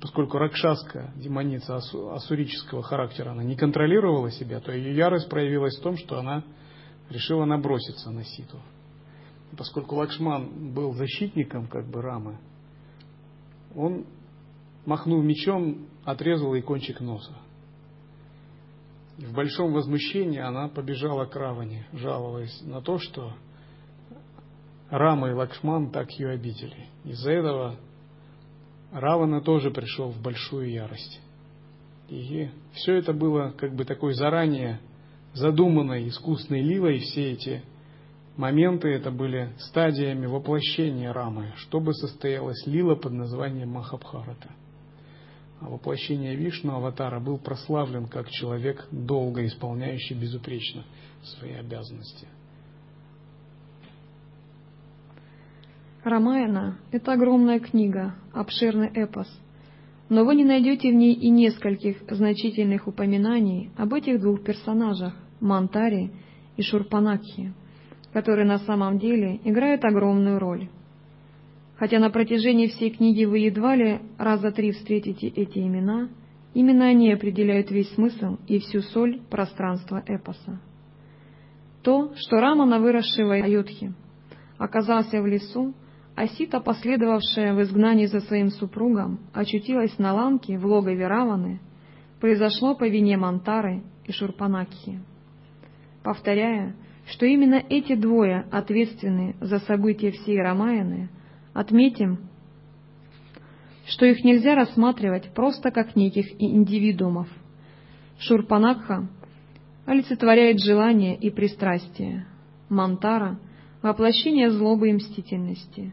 Поскольку 0.00 0.38
Ракшаска, 0.38 1.12
демоница 1.16 1.76
асурического 1.76 2.82
характера, 2.82 3.30
она 3.30 3.44
не 3.44 3.56
контролировала 3.56 4.30
себя, 4.30 4.60
то 4.60 4.72
ее 4.72 4.94
ярость 4.94 5.28
проявилась 5.28 5.78
в 5.78 5.82
том, 5.82 5.96
что 5.96 6.18
она 6.18 6.42
решила 7.08 7.44
наброситься 7.44 8.10
на 8.10 8.24
Ситу 8.24 8.58
поскольку 9.56 9.96
Лакшман 9.96 10.72
был 10.72 10.94
защитником 10.94 11.66
как 11.66 11.86
бы 11.86 12.00
Рамы, 12.02 12.38
он, 13.74 14.06
махнув 14.86 15.24
мечом, 15.24 15.86
отрезал 16.04 16.54
ей 16.54 16.62
кончик 16.62 17.00
носа. 17.00 17.34
В 19.18 19.34
большом 19.34 19.72
возмущении 19.72 20.40
она 20.40 20.68
побежала 20.68 21.26
к 21.26 21.36
Раване, 21.36 21.86
жалуясь 21.92 22.62
на 22.62 22.80
то, 22.80 22.98
что 22.98 23.34
Рама 24.90 25.30
и 25.30 25.32
Лакшман 25.32 25.90
так 25.90 26.10
ее 26.12 26.30
обидели. 26.30 26.88
Из-за 27.04 27.30
этого 27.32 27.76
Равана 28.90 29.40
тоже 29.40 29.70
пришел 29.70 30.10
в 30.10 30.20
большую 30.20 30.70
ярость. 30.70 31.20
И 32.08 32.50
все 32.74 32.96
это 32.96 33.12
было 33.12 33.54
как 33.56 33.74
бы 33.74 33.84
такой 33.84 34.14
заранее 34.14 34.80
задуманной 35.34 36.08
искусной 36.08 36.60
ливой, 36.60 36.98
все 36.98 37.32
эти 37.32 37.62
моменты 38.36 38.88
это 38.88 39.10
были 39.10 39.52
стадиями 39.58 40.26
воплощения 40.26 41.12
Рамы, 41.12 41.52
чтобы 41.56 41.92
состоялась 41.94 42.66
лила 42.66 42.96
под 42.96 43.12
названием 43.12 43.70
Махабхарата. 43.70 44.50
А 45.60 45.68
воплощение 45.68 46.34
Вишну, 46.34 46.74
аватара, 46.74 47.20
был 47.20 47.38
прославлен 47.38 48.06
как 48.06 48.28
человек, 48.30 48.88
долго 48.90 49.46
исполняющий 49.46 50.14
безупречно 50.14 50.84
свои 51.22 51.52
обязанности. 51.52 52.26
Рамаяна– 56.02 56.78
это 56.90 57.12
огромная 57.12 57.60
книга, 57.60 58.16
обширный 58.32 58.88
эпос, 58.88 59.28
но 60.08 60.24
вы 60.24 60.34
не 60.34 60.44
найдете 60.44 60.90
в 60.90 60.94
ней 60.94 61.14
и 61.14 61.30
нескольких 61.30 62.02
значительных 62.10 62.88
упоминаний 62.88 63.70
об 63.76 63.94
этих 63.94 64.20
двух 64.20 64.42
персонажах– 64.42 65.14
Мантаре 65.40 66.10
и 66.56 66.62
Шурпанакхи 66.62 67.54
которые 68.12 68.46
на 68.46 68.58
самом 68.58 68.98
деле 68.98 69.40
играют 69.44 69.84
огромную 69.84 70.38
роль. 70.38 70.68
Хотя 71.76 71.98
на 71.98 72.10
протяжении 72.10 72.68
всей 72.68 72.90
книги 72.90 73.24
вы 73.24 73.40
едва 73.40 73.74
ли 73.74 74.00
раза 74.18 74.52
три 74.52 74.72
встретите 74.72 75.28
эти 75.28 75.58
имена, 75.58 76.08
именно 76.54 76.86
они 76.86 77.12
определяют 77.12 77.70
весь 77.70 77.92
смысл 77.94 78.36
и 78.46 78.58
всю 78.58 78.80
соль 78.80 79.20
пространства 79.30 80.02
эпоса. 80.06 80.60
То, 81.82 82.12
что 82.14 82.36
Рамана, 82.36 82.78
выросший 82.78 83.24
в 83.24 83.30
Айодхе, 83.30 83.92
оказался 84.58 85.20
в 85.20 85.26
лесу, 85.26 85.74
а 86.14 86.28
Сита, 86.28 86.60
последовавшая 86.60 87.54
в 87.54 87.62
изгнании 87.62 88.06
за 88.06 88.20
своим 88.20 88.50
супругом, 88.50 89.18
очутилась 89.32 89.98
на 89.98 90.12
ланке 90.12 90.58
в 90.58 90.66
логове 90.66 91.06
Раваны, 91.06 91.60
произошло 92.20 92.76
по 92.76 92.86
вине 92.86 93.16
Мантары 93.16 93.82
и 94.04 94.12
Шурпанакхи. 94.12 95.00
Повторяя, 96.04 96.76
что 97.06 97.26
именно 97.26 97.62
эти 97.68 97.94
двое 97.94 98.46
ответственны 98.50 99.34
за 99.40 99.58
события 99.60 100.12
всей 100.12 100.40
Рамаяны, 100.40 101.08
отметим, 101.52 102.18
что 103.86 104.06
их 104.06 104.24
нельзя 104.24 104.54
рассматривать 104.54 105.34
просто 105.34 105.70
как 105.70 105.96
неких 105.96 106.40
индивидуумов. 106.40 107.28
Шурпанакха 108.18 109.08
олицетворяет 109.84 110.60
желание 110.60 111.16
и 111.16 111.30
пристрастие, 111.30 112.26
Мантара— 112.68 113.38
воплощение 113.82 114.50
злобы 114.50 114.90
и 114.90 114.92
мстительности. 114.92 115.92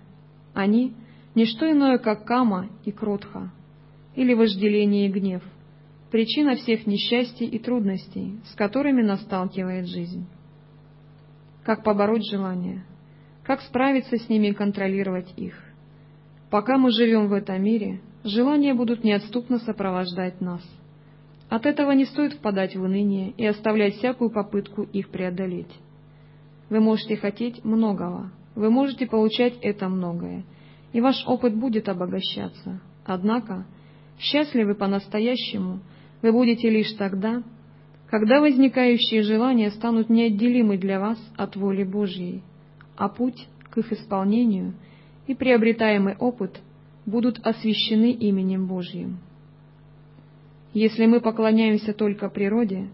Они— 0.54 0.94
не 1.36 1.46
что 1.46 1.72
иное, 1.72 1.98
как 1.98 2.26
кама 2.26 2.70
и 2.86 2.92
кротха, 2.92 3.52
или 4.16 4.34
вожделение 4.34 5.08
и 5.08 5.12
гнев, 5.12 5.44
причина 6.12 6.56
всех 6.56 6.86
несчастий 6.86 7.46
и 7.46 7.60
трудностей, 7.60 8.40
с 8.46 8.56
которыми 8.56 9.02
нас 9.02 9.22
сталкивает 9.22 9.88
жизнь 9.88 10.28
как 11.64 11.84
побороть 11.84 12.26
желания, 12.30 12.86
как 13.44 13.62
справиться 13.62 14.18
с 14.18 14.30
ними 14.30 14.48
и 14.48 14.54
контролировать 14.54 15.34
их. 15.38 15.56
Пока 16.50 16.78
мы 16.78 16.92
живем 16.92 17.28
в 17.28 17.34
этом 17.34 17.62
мире, 17.64 18.02
желания 18.24 18.74
будут 18.74 19.04
неотступно 19.04 19.60
сопровождать 19.60 20.42
нас. 20.42 20.62
От 21.50 21.66
этого 21.66 21.92
не 21.92 22.06
стоит 22.06 22.34
впадать 22.34 22.76
в 22.76 22.82
уныние 22.82 23.32
и 23.32 23.46
оставлять 23.46 23.96
всякую 23.96 24.30
попытку 24.30 24.84
их 24.84 25.10
преодолеть. 25.10 25.72
Вы 26.70 26.80
можете 26.80 27.18
хотеть 27.18 27.64
многого, 27.64 28.32
вы 28.56 28.70
можете 28.70 29.08
получать 29.08 29.58
это 29.62 29.90
многое, 29.90 30.44
и 30.94 31.02
ваш 31.02 31.24
опыт 31.26 31.56
будет 31.56 31.90
обогащаться. 31.90 32.82
Однако, 33.06 33.66
счастливы 34.20 34.76
по-настоящему 34.76 35.80
вы 36.22 36.32
будете 36.32 36.70
лишь 36.70 36.92
тогда, 36.94 37.42
когда 38.10 38.42
возникающие 38.42 39.22
желания 39.22 39.70
станут 39.70 40.10
неотделимы 40.10 40.78
для 40.78 41.00
вас 41.00 41.20
от 41.38 41.56
воли 41.56 41.84
Божьей, 41.84 42.42
а 42.98 43.08
путь 43.08 43.48
к 43.70 43.78
их 43.78 43.94
исполнению 43.94 44.74
и 45.28 45.36
приобретаемый 45.36 46.16
опыт 46.18 46.60
будут 47.06 47.40
освящены 47.46 48.12
именем 48.12 48.66
Божьим. 48.66 49.20
Если 50.74 51.06
мы 51.06 51.22
поклоняемся 51.22 51.94
только 51.94 52.30
природе, 52.30 52.90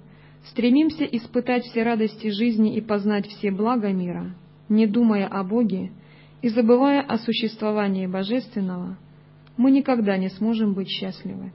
стремимся 0.49 1.05
испытать 1.05 1.63
все 1.63 1.83
радости 1.83 2.27
жизни 2.27 2.75
и 2.75 2.81
познать 2.81 3.25
все 3.27 3.51
блага 3.51 3.93
мира, 3.93 4.35
не 4.67 4.85
думая 4.85 5.27
о 5.27 5.45
Боге 5.45 5.91
и 6.41 6.49
забывая 6.49 7.01
о 7.01 7.17
существовании 7.17 8.05
Божественного, 8.05 8.97
мы 9.55 9.71
никогда 9.71 10.17
не 10.17 10.29
сможем 10.29 10.73
быть 10.73 10.89
счастливы. 10.89 11.53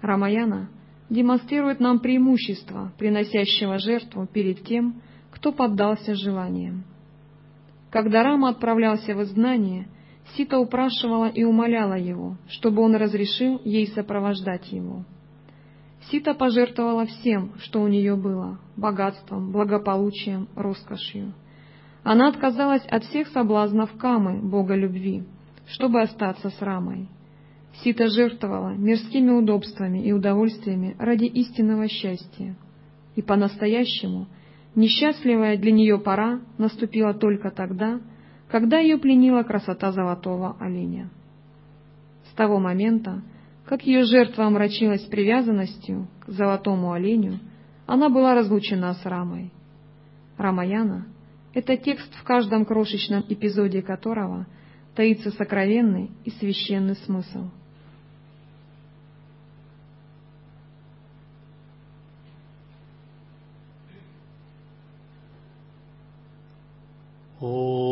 Рамаяна 0.00 0.70
демонстрирует 1.08 1.80
нам 1.80 2.00
преимущество 2.00 2.92
приносящего 2.98 3.78
жертву 3.78 4.26
перед 4.26 4.64
тем, 4.64 5.02
кто 5.30 5.52
поддался 5.52 6.14
желаниям. 6.14 6.84
Когда 7.90 8.22
Рама 8.22 8.50
отправлялся 8.50 9.14
в 9.14 9.22
изгнание, 9.22 9.88
Сита 10.34 10.58
упрашивала 10.58 11.28
и 11.28 11.44
умоляла 11.44 11.94
его, 11.94 12.36
чтобы 12.48 12.82
он 12.82 12.96
разрешил 12.96 13.60
ей 13.64 13.86
сопровождать 13.88 14.72
его. 14.72 15.04
Сита 16.10 16.34
пожертвовала 16.34 17.06
всем, 17.06 17.52
что 17.58 17.80
у 17.80 17.88
нее 17.88 18.16
было— 18.16 18.58
богатством, 18.76 19.52
благополучием, 19.52 20.48
роскошью. 20.54 21.32
Она 22.02 22.28
отказалась 22.28 22.84
от 22.86 23.04
всех 23.04 23.28
соблазнов 23.28 23.96
Камы, 23.98 24.40
бога 24.40 24.74
любви, 24.74 25.24
чтобы 25.66 26.02
остаться 26.02 26.50
с 26.50 26.60
Рамой. 26.60 27.08
Сита 27.82 28.08
жертвовала 28.08 28.74
мирскими 28.74 29.30
удобствами 29.30 29.98
и 29.98 30.12
удовольствиями 30.12 30.96
ради 30.98 31.24
истинного 31.24 31.88
счастья. 31.88 32.56
И 33.16 33.22
по-настоящему 33.22 34.26
несчастливая 34.74 35.56
для 35.56 35.72
нее 35.72 35.98
пора 35.98 36.40
наступила 36.58 37.14
только 37.14 37.50
тогда, 37.50 38.00
когда 38.48 38.78
ее 38.78 38.98
пленила 38.98 39.42
красота 39.42 39.92
золотого 39.92 40.56
оленя. 40.58 41.10
С 42.30 42.34
того 42.34 42.58
момента, 42.58 43.22
как 43.66 43.82
ее 43.82 44.04
жертва 44.04 44.46
омрачилась 44.46 45.04
привязанностью 45.04 46.08
к 46.24 46.30
золотому 46.30 46.92
оленю, 46.92 47.40
она 47.86 48.08
была 48.08 48.34
разлучена 48.34 48.94
с 48.94 49.04
Рамой. 49.04 49.52
Рамаяна— 50.38 51.06
это 51.54 51.76
текст, 51.76 52.12
в 52.14 52.24
каждом 52.24 52.64
крошечном 52.64 53.24
эпизоде 53.28 53.82
которого 53.82 54.46
таится 54.94 55.30
сокровенный 55.30 56.10
и 56.24 56.30
священный 56.30 56.96
смысл— 56.96 57.50
Oh. 67.48 67.86